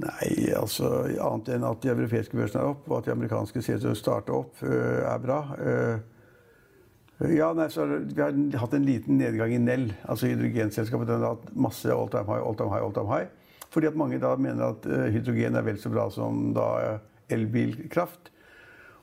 Nei, 0.00 0.48
altså 0.56 0.88
annet 1.20 1.52
enn 1.52 1.66
at 1.68 1.82
de 1.82 1.90
europeiske 1.92 2.36
børsene 2.36 2.62
er 2.62 2.72
opp, 2.72 2.88
og 2.88 2.98
at 2.98 3.06
de 3.06 3.12
amerikanske 3.12 3.62
ser 3.62 3.76
ut 3.78 3.84
til 3.84 3.92
å 3.92 3.98
starte 3.98 4.34
opp, 4.34 4.62
øh, 4.64 5.04
er 5.04 5.20
bra. 5.22 5.38
Øh, 5.60 7.36
ja, 7.36 7.52
nei, 7.54 7.68
så 7.70 7.84
Vi 7.86 8.18
har 8.18 8.34
hatt 8.58 8.74
en 8.74 8.88
liten 8.88 9.20
nedgang 9.20 9.52
i 9.54 9.60
Nell, 9.62 9.92
altså 10.08 10.26
hydrogenselskapet. 10.26 11.06
Den 11.06 11.22
har 11.22 11.36
hatt 11.36 11.54
masse 11.54 11.92
all 11.92 12.10
time 12.10 12.26
high, 12.26 12.42
all 12.42 12.56
time 12.58 12.72
high, 12.72 12.82
all 12.82 12.92
time 12.96 13.12
high. 13.12 13.28
Fordi 13.70 13.86
at 13.86 13.96
mange 13.96 14.18
da 14.20 14.34
mener 14.36 14.72
at 14.72 14.86
øh, 14.86 15.12
hydrogen 15.12 15.56
er 15.56 15.62
vel 15.62 15.78
så 15.78 15.92
bra 15.92 16.08
som 16.10 16.50
da 16.56 16.98
elbilkraft. 17.30 18.32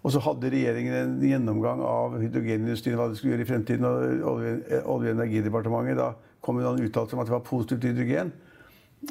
Og 0.04 0.14
så 0.14 0.22
hadde 0.24 0.52
regjeringen 0.52 0.94
en 0.96 1.16
gjennomgang 1.24 1.82
av 1.84 2.20
hydrogenindustrien, 2.22 2.96
hva 3.00 3.10
de 3.10 3.18
skulle 3.20 3.36
gjøre 3.36 3.44
i 3.44 3.50
fremtiden. 3.50 3.88
Og 3.88 4.36
Olje- 4.36 4.84
og 4.86 5.08
energidepartementet 5.10 6.00
da 6.00 6.14
kom 6.42 6.56
med 6.56 6.68
en 6.68 6.86
uttalelse 6.86 7.16
om 7.16 7.24
at 7.24 7.28
det 7.28 7.36
var 7.36 7.48
positivt 7.48 7.88
hydrogen. 7.90 8.32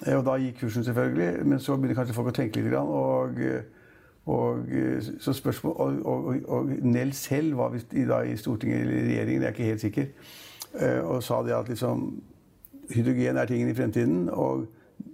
Eh, 0.07 0.16
Og 0.16 0.25
da 0.26 0.37
gikk 0.40 0.61
kursen 0.61 0.85
selvfølgelig, 0.85 1.47
men 1.47 1.61
så 1.61 1.76
begynner 1.76 1.99
kanskje 1.99 2.14
folk 2.14 2.33
å 2.33 2.37
tenke 2.37 2.61
litt. 2.61 2.75
Og, 2.75 3.38
og, 4.28 4.73
så 5.21 5.33
spørsmål, 5.33 5.75
og, 5.76 6.07
og, 6.07 6.35
og 6.49 6.73
Nell 6.85 7.12
selv 7.16 7.57
var 7.57 7.73
visst 7.73 7.95
i, 7.97 8.04
i 8.04 8.37
Stortinget 8.37 8.80
eller 8.80 8.99
i 8.99 9.07
regjeringen, 9.07 9.42
jeg 9.42 9.49
er 9.49 9.57
ikke 9.57 9.71
helt 9.71 9.80
sikker, 9.80 10.11
eh, 10.80 10.99
og 11.00 11.23
sa 11.25 11.42
det 11.47 11.57
at 11.57 11.68
liksom, 11.68 12.11
hydrogen 12.95 13.37
er 13.37 13.49
tingen 13.49 13.71
i 13.71 13.75
fremtiden. 13.75 14.28
og 14.30 14.66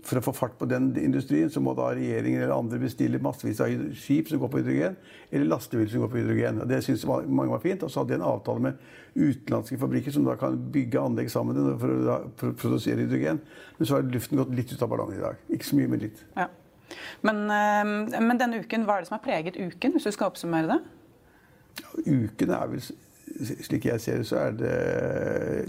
for 0.05 0.21
å 0.21 0.23
få 0.27 0.33
fart 0.37 0.57
på 0.61 0.67
den 0.69 0.91
industrien, 1.01 1.49
så 1.51 1.63
må 1.65 1.73
da 1.79 1.87
regjeringen 1.97 2.43
eller 2.43 2.55
andre 2.59 2.79
bestille 2.83 3.21
massevis 3.25 3.61
av 3.65 3.73
skip 3.97 4.29
som 4.29 4.41
går 4.43 4.51
på 4.53 4.61
hydrogen, 4.61 4.97
eller 5.33 5.49
lastebiler 5.49 5.89
som 5.93 6.03
går 6.05 6.11
på 6.13 6.19
hydrogen. 6.21 6.59
Og 6.61 6.69
det 6.69 6.83
syntes 6.85 7.07
mange 7.09 7.51
var 7.55 7.63
fint. 7.63 7.83
Og 7.87 7.91
så 7.93 8.03
hadde 8.03 8.13
de 8.13 8.19
en 8.21 8.27
avtale 8.29 8.65
med 8.67 8.83
utenlandske 9.15 9.79
fabrikker 9.81 10.13
som 10.13 10.27
da 10.29 10.35
kan 10.41 10.59
bygge 10.75 11.01
anlegg 11.01 11.31
sammen 11.33 11.57
for 11.81 11.95
å 11.95 12.03
da 12.05 12.19
pro- 12.37 12.53
produsere 12.61 13.07
hydrogen. 13.07 13.41
Men 13.79 13.89
så 13.89 13.97
har 13.97 14.05
luften 14.13 14.41
gått 14.43 14.53
litt 14.59 14.75
ut 14.75 14.83
av 14.85 14.93
ballongen 14.93 15.17
i 15.19 15.25
dag. 15.25 15.41
Ikke 15.57 15.71
så 15.71 15.79
mye, 15.81 15.89
men 15.95 16.05
litt. 16.05 16.21
Ja. 16.37 16.49
Men, 17.25 17.41
eh, 17.51 18.21
men 18.21 18.39
denne 18.39 18.61
uken, 18.61 18.85
hva 18.85 18.99
er 18.99 19.05
det 19.07 19.09
som 19.09 19.17
har 19.19 19.25
preget 19.25 19.57
uken, 19.57 19.97
hvis 19.97 20.05
du 20.05 20.13
skal 20.13 20.29
oppsummere 20.31 20.69
det? 20.75 20.81
Uken 22.05 22.53
er 22.55 22.69
vel, 22.71 22.85
slik 23.65 23.89
jeg 23.89 24.03
ser 24.05 24.21
det, 24.21 24.27
så 24.29 24.37
er 24.45 24.59
det 24.59 24.75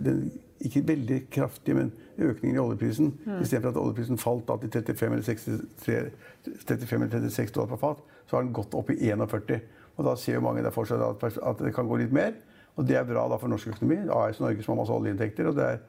den 0.06 0.26
ikke 0.66 0.84
veldig 0.92 1.22
kraftig, 1.34 1.76
men 1.78 1.94
økningen 2.18 2.56
i 2.56 2.62
oljeprisen. 2.62 3.14
Mm. 3.26 3.42
Istedenfor 3.42 3.74
at 3.74 3.80
oljeprisen 3.82 4.20
falt 4.22 4.48
da 4.48 4.58
til 4.62 4.72
35 4.72 5.14
eller, 5.14 5.26
63, 5.26 6.12
35 6.68 7.04
eller 7.04 7.30
36 7.30 7.56
dollar 7.56 7.72
per 7.74 7.82
fat, 7.82 8.04
så 8.26 8.38
har 8.38 8.46
den 8.46 8.54
gått 8.56 8.76
opp 8.78 8.92
i 8.94 9.00
41. 9.10 9.60
Og 9.96 10.08
da 10.08 10.16
ser 10.20 10.38
jo 10.38 10.44
mange 10.44 10.64
der 10.64 10.76
for 10.76 10.88
seg 10.90 11.02
at, 11.02 11.62
det 11.62 11.74
kan 11.76 11.88
gå 11.88 12.00
litt 12.02 12.16
mer. 12.16 12.36
Og 12.76 12.88
det 12.88 12.98
er 13.00 13.08
bra 13.08 13.28
da 13.32 13.40
for 13.40 13.52
norsk 13.52 13.72
økonomi. 13.76 14.02
AS 14.12 14.42
Norge 14.44 14.64
som 14.64 14.76
har 14.76 14.84
masse 14.84 14.96
oljeinntekter. 14.96 15.48
og 15.48 15.56
det 15.56 15.70
er 15.70 15.80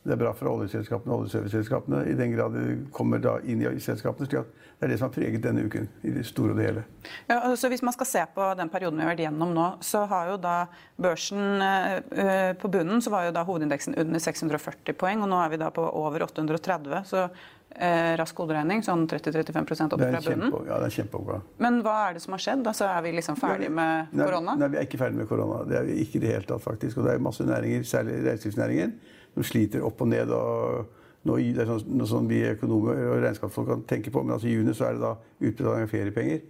det 0.00 0.14
er 0.14 0.16
bra 0.16 0.30
for 0.32 0.48
oljeselskapene 0.48 1.12
og 1.12 1.26
oljeserviceselskapene 1.26 1.98
i 2.08 2.14
den 2.16 2.32
grad 2.32 2.54
det 2.56 2.76
kommer 2.96 3.20
inn 3.44 3.60
i 3.60 3.80
selskapene. 3.84 4.26
slik 4.26 4.40
at 4.40 4.54
Det 4.80 4.86
er 4.86 4.88
det 4.88 4.98
som 4.98 5.10
har 5.10 5.12
preget 5.12 5.42
denne 5.44 5.64
uken 5.66 5.88
i 6.02 6.10
det 6.10 6.24
store 6.24 6.54
og 6.54 6.56
det 6.56 6.66
hele. 6.66 6.84
Ja, 7.28 7.54
så 7.56 7.68
Hvis 7.68 7.82
man 7.82 7.92
skal 7.92 8.06
se 8.06 8.24
på 8.34 8.54
den 8.56 8.68
perioden 8.68 8.96
vi 8.96 9.04
har 9.04 9.10
vært 9.10 9.20
gjennom 9.26 9.52
nå, 9.52 9.66
så 9.80 10.06
har 10.08 10.30
jo 10.30 10.36
da 10.38 10.66
børsen 10.96 11.60
øh, 11.60 12.54
På 12.56 12.68
bunnen 12.68 13.02
så 13.02 13.10
var 13.10 13.24
jo 13.24 13.32
da 13.32 13.44
hovedindeksen 13.44 13.94
under 13.98 14.18
640 14.18 14.94
poeng, 14.94 15.22
og 15.22 15.28
nå 15.28 15.36
er 15.44 15.48
vi 15.50 15.56
da 15.56 15.70
på 15.70 15.82
over 15.84 16.22
830. 16.22 17.04
så 17.04 17.28
eh, 17.76 18.12
rask 18.20 18.42
hoderegning, 18.42 18.82
sånn 18.86 19.06
30-35 19.10 19.94
opp 19.96 20.02
fra 20.02 20.22
bunnen. 20.24 20.54
Ja, 20.68 20.78
det 20.82 20.90
er 20.90 20.96
kjempeoppgave. 20.98 21.40
Men 21.62 21.80
hva 21.86 21.96
er 22.08 22.16
det 22.16 22.24
som 22.24 22.36
har 22.36 22.44
skjedd? 22.44 22.64
Altså, 22.66 22.88
er 22.90 23.04
vi 23.06 23.14
liksom 23.16 23.38
ferdig 23.40 23.70
med 23.74 24.14
korona? 24.14 24.56
Nei, 24.60 24.70
vi 24.74 24.80
er 24.80 24.88
ikke 24.88 25.02
ferdig 25.02 25.22
med 25.22 25.28
korona. 25.30 25.62
Det 25.68 25.80
er 25.80 25.88
vi 25.88 25.98
ikke 26.04 26.20
i 26.20 26.24
det 26.24 26.32
hele 26.34 26.48
tatt, 26.48 26.64
faktisk. 26.64 27.00
Og 27.00 27.08
det 27.08 27.14
er 27.14 27.26
masse 27.26 27.46
næringer, 27.46 27.84
særlig 27.88 28.20
reiselivsnæringen 28.26 28.96
som 29.34 29.46
sliter 29.46 29.84
opp 29.86 30.00
og 30.02 30.10
ned. 30.10 30.32
og 30.34 30.96
nå, 31.28 31.36
det 31.36 31.64
er 31.64 31.68
sånn, 31.68 31.90
noe 32.00 32.08
sånn 32.08 32.28
vi 32.30 32.40
økonomer 32.48 33.02
og 33.10 33.18
regnskapsfolk 33.24 33.68
kan 33.68 33.82
tenke 33.88 34.12
på, 34.12 34.22
men 34.24 34.38
altså 34.38 34.48
i 34.48 34.54
juni 34.54 34.72
så 34.76 34.88
er 34.88 34.96
det 34.96 35.04
da 35.04 35.12
utbetaling 35.40 35.84
av 35.84 35.92
feriepenger. 35.92 36.40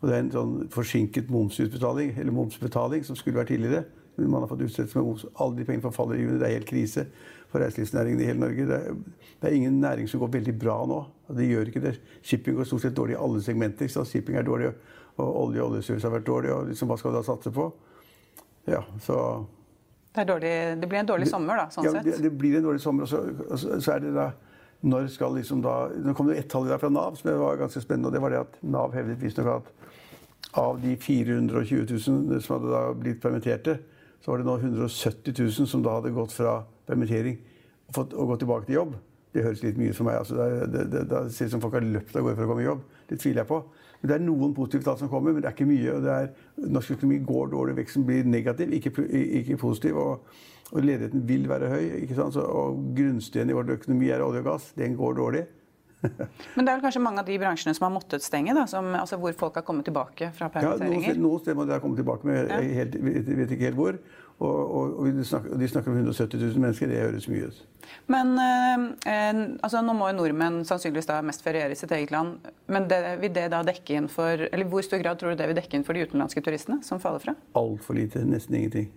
Og 0.00 0.08
det 0.08 0.16
er 0.16 0.24
en 0.24 0.32
sånn 0.34 0.56
forsinket 0.74 1.30
momsutbetaling, 1.32 2.16
eller 2.18 2.34
momsbetaling, 2.34 3.06
som 3.06 3.16
skulle 3.18 3.38
vært 3.38 3.54
tidligere. 3.54 3.86
Men 4.16 4.30
man 4.30 4.44
har 4.44 4.48
fått 4.48 4.64
utsettelse 4.64 4.98
med 4.98 5.06
moms. 5.06 5.24
Alle 5.34 5.56
de 5.56 5.64
pengene 5.68 5.84
forfaller 5.84 6.18
i 6.18 6.22
juni. 6.24 6.38
Det 6.40 6.48
er 6.48 6.54
helt 6.56 6.68
krise 6.68 7.06
for 7.52 7.62
reiselivsnæringen 7.62 8.20
i 8.20 8.28
hele 8.28 8.40
Norge. 8.40 8.68
Det 8.68 8.76
er, 8.76 8.94
det 9.40 9.48
er, 9.48 9.56
ingen 9.56 9.80
næring 9.80 10.08
som 10.08 10.22
går 10.22 10.32
veldig 10.38 10.54
bra 10.58 10.76
nå. 10.88 11.00
Det 11.36 11.48
gjør 11.48 11.72
ikke 11.72 11.84
det. 11.84 11.96
Shipping 12.22 12.56
går 12.56 12.68
stort 12.68 12.86
sett 12.86 12.96
dårlig 12.96 13.16
i 13.16 13.20
alle 13.26 13.42
segmenter. 13.44 13.90
Så 13.92 14.04
shipping 14.08 14.38
er 14.40 14.46
dårlig, 14.46 14.72
og 15.16 15.42
olje 15.42 15.62
og 15.62 15.74
oljeservice 15.74 16.08
har 16.08 16.16
vært 16.16 16.26
dårlig. 16.26 16.54
og 16.54 16.70
liksom, 16.70 16.88
Hva 16.88 16.98
skal 17.00 17.12
vi 17.12 17.18
da 17.18 17.26
satse 17.26 17.52
på? 17.52 17.68
Ja, 18.66 18.82
så 19.02 19.20
det, 20.16 20.24
dårlig, 20.24 20.80
det, 20.80 20.88
blir 20.88 20.98
en 20.98 21.06
dårlig 21.06 21.28
sommer, 21.28 21.58
da, 21.60 21.70
sånn 21.70 21.84
ja, 21.84 21.92
sett? 21.92 22.06
Det, 22.08 22.16
det, 22.24 22.30
blir 22.40 22.56
en 22.56 22.64
dårlig 22.64 22.80
sommer. 22.80 23.04
Og 23.04 23.10
så, 23.10 23.20
og 23.50 23.60
så, 23.60 23.90
er 23.92 24.00
det 24.06 24.14
da 24.16 24.30
Når 24.86 25.10
skal 25.12 25.34
liksom 25.36 25.60
da 25.64 25.88
Nå 25.92 26.14
kom 26.16 26.28
det 26.28 26.38
ett 26.40 26.48
tall 26.52 26.68
fra 26.68 26.88
Nav 26.92 27.14
som 27.20 27.30
var 27.40 27.60
ganske 27.60 27.80
spennende. 27.84 28.08
og 28.08 28.14
Det 28.16 28.22
var 28.24 28.32
det 28.32 28.40
at 28.46 28.56
Nav 28.62 28.96
hevdet 28.96 29.20
visstnok 29.20 29.52
at 29.58 29.72
av 30.56 30.80
de 30.80 30.96
420 30.96 31.84
000 31.90 32.40
som 32.40 32.56
hadde 32.56 32.72
da 32.72 32.82
blitt 32.96 33.20
permitterte, 33.20 33.76
så 34.26 34.32
var 34.32 34.40
det 34.42 34.46
nå 34.48 34.56
170 34.58 35.34
000 35.38 35.68
som 35.70 35.82
da 35.86 36.00
hadde 36.00 36.10
gått 36.10 36.32
fra 36.34 36.56
permittering 36.88 37.36
og, 37.86 37.92
fått, 37.94 38.14
og 38.18 38.32
gått 38.32 38.40
tilbake 38.42 38.66
til 38.66 38.74
jobb. 38.80 38.96
Det 39.30 39.44
høres 39.44 39.62
litt 39.62 39.76
mye 39.78 39.92
ut 39.92 39.98
for 40.00 40.08
meg. 40.08 40.16
Altså, 40.18 40.48
det, 40.66 40.82
det, 40.90 41.02
det, 41.12 41.20
ser 41.30 41.46
ut 41.46 41.52
som 41.52 41.62
folk 41.62 41.76
har 41.78 41.86
løpt 41.86 42.16
av 42.16 42.26
gårde 42.26 42.34
for 42.34 42.48
å 42.48 42.50
komme 42.50 42.64
i 42.64 42.66
jobb. 42.66 42.80
Det 43.06 43.20
tviler 43.22 43.44
jeg 43.44 43.50
på. 43.52 43.60
Men 44.00 44.10
Det 44.10 44.16
er 44.16 44.24
noen 44.26 44.56
positive 44.56 44.82
tall 44.88 44.98
som 44.98 45.12
kommer, 45.12 45.30
men 45.30 45.44
det 45.44 45.52
er 45.52 45.54
ikke 45.54 45.68
mye. 45.70 45.92
og 45.94 46.02
det 46.08 46.16
er, 46.16 46.26
Norsk 46.74 46.96
økonomi 46.96 47.20
går 47.28 47.52
dårlig, 47.54 47.76
veksten 47.78 48.08
blir 48.08 48.26
negativ, 48.26 48.74
ikke, 48.80 48.92
ikke 49.44 49.60
positiv. 49.62 50.00
Og, 50.02 50.26
og, 50.72 50.80
ledigheten 50.82 51.22
vil 51.28 51.46
være 51.52 51.70
høy. 51.70 51.84
ikke 52.00 52.18
sant? 52.18 52.34
Så, 52.34 52.42
og 52.42 52.82
Grunnsteinen 52.98 53.54
i 53.54 53.58
vår 53.60 53.76
økonomi 53.76 54.10
er 54.10 54.26
olje 54.26 54.42
og 54.42 54.50
gass. 54.50 54.72
Den 54.74 54.98
går 54.98 55.20
dårlig. 55.20 55.46
Men 56.56 56.66
det 56.66 56.72
er 56.72 56.82
kanskje 56.82 57.02
mange 57.02 57.22
av 57.22 57.28
de 57.28 57.38
bransjene 57.40 57.74
som 57.76 57.86
har 57.86 57.94
måttet 57.94 58.24
stenge, 58.24 58.54
da, 58.56 58.66
som, 58.70 58.88
altså 58.98 59.18
hvor 59.20 59.34
folk 59.38 59.60
har 59.60 59.64
kommet 59.66 59.86
tilbake 59.88 60.30
fra 60.36 60.50
permitteringer? 60.52 61.14
Ja, 61.14 61.20
noen 61.20 61.42
steder 61.42 61.58
må 61.58 61.66
de 61.68 61.74
ha 61.76 61.80
kommet 61.82 62.00
tilbake, 62.02 62.28
men 62.28 62.50
jeg 62.50 62.74
helt, 62.80 62.98
vet, 63.06 63.30
vet 63.40 63.54
ikke 63.56 63.68
helt 63.70 63.80
hvor. 63.80 64.00
Og, 64.36 64.76
og, 64.76 64.98
og 65.00 65.06
de, 65.16 65.24
snakker, 65.24 65.88
om 65.88 65.96
170 65.96 66.40
000 66.40 66.60
mennesker. 66.60 66.90
Det 66.90 66.98
høres 67.00 67.28
mye 67.32 67.46
ut. 67.48 67.60
Men 68.12 68.34
eh, 68.36 69.38
altså, 69.64 69.80
Nå 69.84 69.94
må 69.96 70.10
jo 70.10 70.18
nordmenn 70.18 70.58
sannsynligvis 70.68 71.08
da 71.08 71.22
mest 71.24 71.44
feriere 71.44 71.72
i 71.72 71.78
sitt 71.78 71.94
eget 71.96 72.12
land. 72.12 72.44
Men 72.68 72.88
det, 72.90 73.00
vil 73.22 73.32
det 73.32 73.46
da 73.54 73.62
dekke 73.64 73.96
inn 73.96 74.10
for, 74.12 74.44
eller 74.50 74.68
hvor 74.68 74.84
stor 74.84 75.00
grad 75.00 75.22
tror 75.22 75.32
du 75.32 75.40
det 75.40 75.48
vil 75.48 75.56
dekke 75.56 75.78
inn 75.78 75.86
for 75.88 75.96
de 75.96 76.04
utenlandske 76.04 76.44
turistene 76.44 76.82
som 76.84 77.00
faller 77.00 77.24
fra? 77.24 77.36
Altfor 77.56 77.96
lite. 77.96 78.26
Nesten 78.28 78.60
ingenting. 78.60 78.90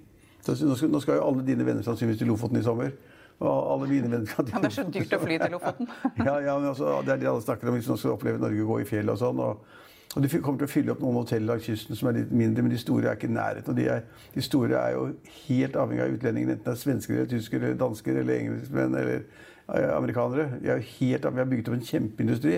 Så, 0.43 0.57
nå, 0.65 0.75
skal, 0.75 0.91
nå 0.91 0.99
skal 1.03 1.21
jo 1.21 1.29
alle 1.29 1.47
dine 1.47 1.67
venner 1.67 1.87
sannsynligvis 1.87 2.19
til 2.19 2.31
Lofoten 2.33 2.59
i 2.59 2.65
sommer. 2.65 2.91
Og 3.39 3.73
alle 3.73 3.87
mine 3.87 4.11
venner 4.11 4.27
skal 4.27 4.43
til 4.43 4.57
Lofoten. 4.59 4.65
ja, 4.65 4.67
Det 4.67 4.73
er 4.73 4.81
så 4.83 4.89
dyrt 4.91 5.15
å 5.15 5.23
fly 5.23 5.39
til 5.39 5.55
Lofoten. 5.55 5.93
ja, 6.27 6.39
ja, 6.49 6.55
men 6.59 6.71
altså, 6.73 6.97
Det 7.07 7.15
er 7.15 7.23
det 7.23 7.31
alle 7.31 7.47
snakker 7.47 7.71
om 7.71 7.79
hvis 7.79 7.91
man 7.95 8.01
skal 8.01 8.17
oppleve 8.17 8.43
Norge 8.43 8.71
gå 8.73 8.81
i 8.83 8.89
fjellet 8.89 9.15
og 9.15 9.21
sånn. 9.23 9.39
og 9.39 9.77
og 10.15 10.23
De 10.23 10.39
kommer 10.41 10.57
til 10.57 10.65
å 10.65 10.71
fylle 10.71 10.93
opp 10.93 11.01
noen 11.03 11.19
hotell 11.19 11.43
langs 11.45 11.67
kysten 11.69 11.97
som 11.97 12.07
er 12.09 12.15
litt 12.17 12.31
mindre, 12.33 12.63
men 12.65 12.73
de 12.73 12.79
store 12.81 13.11
er 13.11 13.17
ikke 13.17 13.27
i 13.29 13.33
nærheten. 13.35 13.69
og 13.69 13.77
de, 13.77 13.85
er, 13.93 13.99
de, 14.33 14.41
store 14.41 14.79
er 14.79 14.95
jo 14.95 15.03
helt 15.45 15.75
avhengig 15.77 16.01
av 16.01 16.15
utlendingene, 16.15 16.55
enten 16.55 16.65
det 16.65 16.73
er 16.73 16.79
svensker 16.81 17.13
eller 17.13 17.29
tyskere 17.29 17.67
eller 17.67 17.77
dansker 17.77 18.17
eller 18.17 18.39
engelskmenn 18.39 18.97
eller 18.97 19.19
eh, 19.19 19.91
amerikanere. 19.93 20.47
De 20.63 20.71
er 20.73 20.81
helt 20.95 21.29
Vi 21.29 21.43
har 21.43 21.51
bygget 21.51 21.69
opp 21.69 21.77
en 21.77 21.85
kjempeindustri 21.91 22.55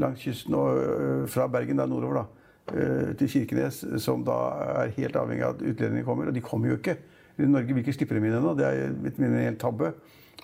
langs 0.00 0.24
kysten 0.24 0.56
og 0.56 0.80
øh, 0.80 1.28
fra 1.28 1.46
Bergen 1.46 1.82
da, 1.82 1.86
nordover 1.86 2.22
da, 2.22 2.24
øh, 2.72 3.12
til 3.20 3.28
Kirkenes, 3.28 3.84
som 4.00 4.24
da 4.24 4.38
er 4.80 4.96
helt 4.96 5.16
avhengig 5.16 5.44
av 5.44 5.58
at 5.58 5.62
utlendingene 5.62 6.06
kommer. 6.08 6.32
Og 6.32 6.34
de 6.34 6.40
kommer 6.40 6.72
jo 6.72 6.80
ikke. 6.80 6.96
Norge 7.38 7.74
vil 7.74 7.82
ikke 7.82 7.96
slippe 7.96 8.16
dem 8.16 8.26
inn 8.28 8.36
ennå. 8.38 8.52
Det 8.58 8.66
er 8.68 8.92
en 8.92 9.40
helt 9.40 9.60
tabbe. 9.62 9.94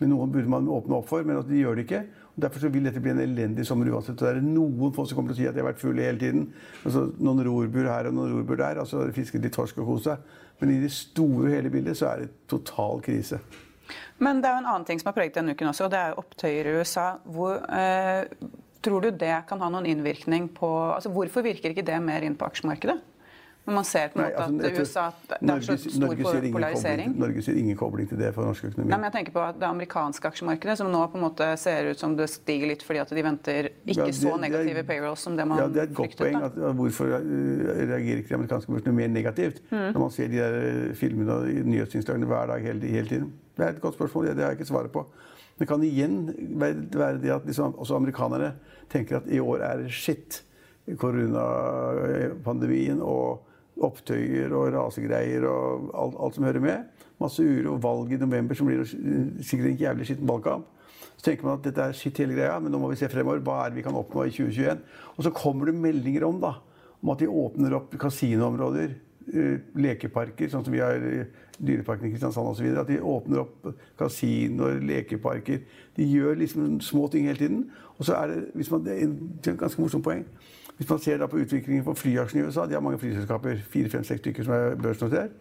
Men 0.01 0.15
noen 0.15 0.33
burde 0.33 0.49
man 0.51 0.69
åpne 0.71 0.97
opp 0.97 1.09
for, 1.11 1.25
men 1.27 1.39
de 1.45 1.61
gjør 1.61 1.77
det 1.77 1.87
ikke. 1.87 2.05
Og 2.31 2.45
derfor 2.45 2.71
vil 2.73 2.87
dette 2.87 3.03
bli 3.05 3.13
en 3.13 3.21
elendig 3.21 3.67
sommer 3.69 3.91
uansett. 3.93 4.17
Og 4.17 4.23
det 4.25 4.41
er 4.41 4.47
noen 4.47 4.95
få 4.97 5.05
som 5.09 5.19
kommer 5.19 5.35
til 5.35 5.37
å 5.37 5.41
si 5.43 5.49
at 5.51 5.57
de 5.57 5.61
har 5.61 5.69
vært 5.69 5.83
fulle 5.83 6.07
hele 6.07 6.21
tiden. 6.21 6.47
Altså, 6.87 7.09
noen 7.21 7.43
rorbur 7.45 7.91
her 7.91 8.09
og 8.09 8.17
noen 8.17 8.37
rorbur 8.37 8.61
der. 8.63 8.81
altså 8.81 9.05
Fisket 9.17 9.45
litt 9.45 9.57
torsk 9.57 9.83
og 9.83 9.91
kost 9.93 10.09
seg. 10.09 10.39
Men 10.61 10.73
i 10.75 10.79
det 10.81 10.93
store 10.95 11.49
og 11.49 11.53
hele 11.53 11.73
bildet 11.73 11.99
så 12.01 12.13
er 12.13 12.25
det 12.25 12.33
total 12.51 13.05
krise. 13.05 13.41
Men 14.23 14.41
det 14.41 14.49
er 14.49 14.57
jo 14.57 14.63
en 14.63 14.73
annen 14.73 14.89
ting 14.89 15.01
som 15.01 15.11
har 15.11 15.17
preget 15.17 15.37
denne 15.37 15.57
uken 15.57 15.71
også, 15.73 15.89
og 15.89 15.93
det 15.93 16.01
er 16.01 16.19
opptøyer 16.21 16.69
i 16.69 16.75
USA. 16.81 17.07
Hvor, 17.25 17.61
eh, 17.75 18.25
tror 18.85 19.05
du 19.05 19.11
det 19.11 19.35
kan 19.49 19.61
ha 19.61 19.69
noen 19.73 19.89
innvirkning 19.89 20.49
på 20.57 20.69
altså 20.95 21.13
Hvorfor 21.13 21.45
virker 21.45 21.75
ikke 21.75 21.85
det 21.85 21.99
mer 22.05 22.25
inn 22.25 22.37
på 22.39 22.47
aksjemarkedet? 22.49 23.01
Når 23.71 23.77
man 23.77 23.87
ser 23.87 24.09
på 24.11 24.19
en 24.19 24.25
måte 24.27 24.45
Nei, 24.51 24.67
altså, 24.67 24.67
at 24.67 24.83
USA 24.83 25.03
det 25.31 25.53
er 25.55 25.61
så 25.63 25.75
stor 25.79 26.01
Norge 26.03 26.49
polarisering. 26.51 27.13
Norge 27.23 27.43
ser 27.47 27.59
ingen 27.61 27.77
kobling 27.79 28.09
til 28.11 28.19
det 28.19 28.33
for 28.35 28.43
norsk 28.49 28.65
økonomi. 28.67 28.91
Nei, 28.91 28.97
men 28.99 29.07
jeg 29.07 29.15
tenker 29.15 29.35
på 29.37 29.45
det 29.61 29.67
amerikanske 29.69 30.31
aksjemarkedet, 30.33 30.75
som 30.81 30.89
nå 30.91 31.03
på 31.13 31.21
en 31.21 31.23
måte 31.23 31.47
ser 31.61 31.87
ut 31.93 32.01
som 32.03 32.17
det 32.19 32.27
stiger 32.33 32.67
litt 32.73 32.83
fordi 32.87 32.99
at 33.05 33.13
de 33.15 33.23
venter 33.23 33.69
ikke 33.71 34.01
ja, 34.01 34.07
det, 34.09 34.17
så 34.19 34.33
negative 34.43 34.83
payrolls 34.89 35.23
som 35.23 35.37
det 35.39 35.47
man 35.47 35.61
fryktet. 35.61 35.71
Ja, 35.71 35.75
Det 35.77 35.85
er 35.85 35.87
et 35.87 35.95
godt 36.01 36.17
poeng. 36.19 36.39
At, 36.49 36.59
hvorfor 36.81 37.13
eh, 37.21 37.63
reagerer 37.93 38.25
ikke 38.25 38.33
de 38.33 38.37
amerikanske 38.41 38.75
børsene 38.75 38.95
mer 38.97 39.13
negativt 39.15 39.61
mm. 39.71 39.87
når 39.93 40.03
man 40.03 40.11
ser 40.17 40.27
de 40.33 40.41
der 40.41 40.57
eh, 40.65 40.91
filmene 40.99 41.37
og 41.37 41.47
nyhetsinnslagene 41.71 42.27
hver 42.33 42.51
dag 42.51 42.59
hele, 42.67 42.91
hele, 42.97 43.07
tiden? 43.13 43.29
Det 43.55 43.63
er 43.69 43.71
et 43.77 43.83
godt 43.85 43.95
spørsmål. 44.01 44.33
Det 44.33 44.43
har 44.43 44.51
jeg 44.51 44.59
ikke 44.59 44.73
svaret 44.73 44.91
på. 44.91 45.05
Det 45.61 45.67
kan 45.71 45.79
igjen 45.87 46.19
være 46.59 47.15
det 47.23 47.31
at 47.37 47.47
liksom, 47.47 47.79
også 47.79 47.95
amerikanere 48.01 48.51
tenker 48.91 49.21
at 49.21 49.31
i 49.31 49.39
år 49.39 49.63
er 49.71 49.87
shit. 49.95 50.43
Koronapandemien 50.99 52.99
og 53.05 53.47
opptøyer 53.87 54.53
og 54.57 54.73
rasegreier 54.75 55.47
og 55.49 55.91
alt, 55.95 56.19
alt, 56.21 56.37
som 56.37 56.47
hører 56.47 56.65
med. 56.65 57.05
Masse 57.21 57.45
uro 57.45 57.77
valg 57.83 58.13
i 58.15 58.21
november 58.21 58.57
som 58.57 58.69
blir 58.69 58.85
sikkert 58.87 59.73
en 59.73 59.81
jævlig 59.81 60.09
skitten 60.09 60.29
valgkamp. 60.29 60.69
Så 61.17 61.27
tenker 61.27 61.45
man 61.45 61.59
at 61.59 61.67
dette 61.67 61.85
er 61.85 61.97
skitt 61.97 62.17
hele 62.23 62.37
greia, 62.37 62.57
men 62.63 62.73
nå 62.73 62.81
må 62.81 62.89
vi 62.93 62.97
se 63.01 63.09
fremover. 63.13 63.43
Hva 63.45 63.59
er 63.65 63.73
det 63.73 63.81
vi 63.81 63.85
kan 63.85 63.97
oppnå 63.99 64.25
i 64.25 64.33
2021? 64.33 64.81
Og 65.17 65.27
så 65.27 65.33
kommer 65.37 65.69
det 65.69 65.77
meldinger 65.77 66.25
om 66.29 66.39
da, 66.41 66.55
om 67.01 67.13
at 67.13 67.21
de 67.21 67.29
åpner 67.29 67.77
opp 67.77 67.97
kasinoområder. 68.01 68.95
Uh, 69.29 69.61
lekeparker, 69.77 70.49
sånn 70.51 70.65
som 70.65 70.75
vi 70.75 70.81
har 70.83 70.97
uh, 70.97 71.27
Dyreparken 71.61 72.09
i 72.09 72.15
Kristiansand 72.15 72.49
osv. 72.51 72.71
At 72.81 72.89
de 72.89 72.97
åpner 73.05 73.43
opp 73.43 73.69
kasinoer, 74.01 74.81
lekeparker. 74.81 75.61
De 75.97 76.07
gjør 76.09 76.41
liksom 76.41 76.81
små 76.85 77.07
ting 77.13 77.29
hele 77.29 77.39
tiden. 77.39 77.67
Og 77.99 78.09
så 78.09 78.17
er 78.17 78.33
det, 78.33 78.39
hvis 78.57 78.71
man, 78.73 78.85
det 78.87 78.97
er 78.97 79.05
et 79.05 79.53
ganske 79.61 79.83
morsomt 79.83 80.05
poeng. 80.05 80.25
Hvis 80.81 80.89
man 80.89 80.99
ser 81.05 81.21
da 81.21 81.29
på 81.29 81.37
utviklingen 81.37 81.85
på 81.85 81.95
flyaksjene 82.01 82.43
i 82.43 82.47
USA, 82.49 82.65
de 82.67 82.73
har 82.79 82.81
mange 82.81 82.99
flyselskaper, 82.99 83.61
fire-fem-seks 83.69 84.23
stykker 84.25 84.47
som 84.47 84.55
er 84.57 84.79
børsnotert. 84.81 85.37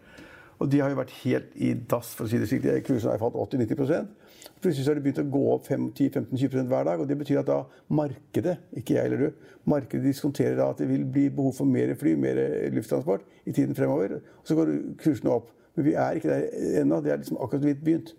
Og 0.60 0.68
de 0.68 0.80
har 0.82 0.92
jo 0.92 0.98
vært 0.98 1.14
helt 1.22 1.54
i 1.56 1.72
dass, 1.88 2.12
for 2.16 2.26
å 2.26 2.30
si 2.30 2.40
det 2.40 2.48
slik. 2.50 2.66
Kursene 2.84 3.14
har 3.14 3.22
falt 3.22 3.38
80-90% 3.40 4.16
Plutselig 4.60 4.90
har 4.90 4.98
det 4.98 5.04
begynt 5.04 5.20
å 5.22 5.30
gå 5.32 5.40
opp 5.54 5.68
10-15-20% 5.70 6.68
hver 6.68 6.84
dag. 6.84 7.00
og 7.00 7.08
Det 7.08 7.16
betyr 7.16 7.40
at 7.40 7.48
da 7.48 7.62
markedet, 7.96 8.58
ikke 8.76 8.98
jeg 8.98 9.08
eller 9.08 9.22
du, 9.24 9.46
markedet 9.68 10.04
diskonterer 10.04 10.58
da 10.58 10.68
at 10.74 10.82
det 10.82 10.88
vil 10.90 11.06
bli 11.08 11.28
behov 11.32 11.54
for 11.56 11.68
mer 11.68 11.94
fly, 11.96 12.12
mer 12.20 12.40
lufttransport 12.74 13.24
i 13.48 13.54
tiden 13.56 13.76
fremover. 13.76 14.18
Og 14.20 14.50
så 14.50 14.58
går 14.58 14.74
kursene 15.00 15.32
opp. 15.32 15.48
Men 15.78 15.86
vi 15.86 15.96
er 15.96 16.18
ikke 16.18 16.28
der 16.28 16.82
ennå. 16.82 17.00
Det 17.00 17.14
er 17.14 17.22
liksom 17.22 17.40
akkurat 17.40 17.64
vidt 17.70 17.80
begynt. 17.86 18.12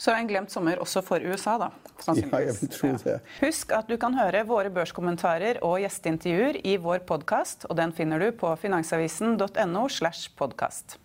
Så 0.00 0.10
en 0.16 0.26
glemt 0.26 0.50
sommer 0.50 0.80
også 0.82 1.02
for 1.04 1.22
USA, 1.22 1.58
da. 1.60 1.70
Ja, 2.16 2.40
jeg 2.42 2.54
vil 2.58 2.70
tro 2.72 2.92
det. 3.04 3.18
Husk 3.42 3.74
at 3.76 3.90
du 3.92 3.98
kan 4.00 4.16
høre 4.16 4.42
våre 4.48 4.72
børskommentarer 4.72 5.60
og 5.64 5.78
gjesteintervjuer 5.84 6.62
i 6.64 6.78
vår 6.80 7.04
podkast, 7.08 7.68
og 7.68 7.76
den 7.78 7.92
finner 7.96 8.24
du 8.24 8.30
på 8.40 8.54
finansavisen.no. 8.62 9.88
slash 9.92 10.32
podkast. 10.38 10.96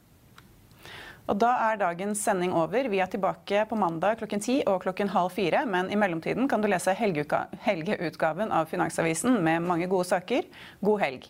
Og 1.29 1.38
Da 1.39 1.51
er 1.69 1.81
dagens 1.81 2.23
sending 2.23 2.53
over. 2.57 2.89
Vi 2.89 2.99
er 2.99 3.12
tilbake 3.12 3.65
på 3.69 3.77
mandag 3.79 4.17
klokken 4.21 4.41
ti 4.43 4.62
og 4.65 4.81
klokken 4.86 5.12
halv 5.13 5.31
fire. 5.36 5.65
Men 5.65 5.91
i 5.91 5.99
mellomtiden 5.99 6.49
kan 6.49 6.62
du 6.62 6.69
lese 6.71 6.95
helgeutgaven 6.97 8.51
av 8.51 8.71
Finansavisen 8.71 9.41
med 9.43 9.67
mange 9.67 9.89
gode 9.91 10.10
saker. 10.10 10.49
God 10.81 11.03
helg. 11.05 11.29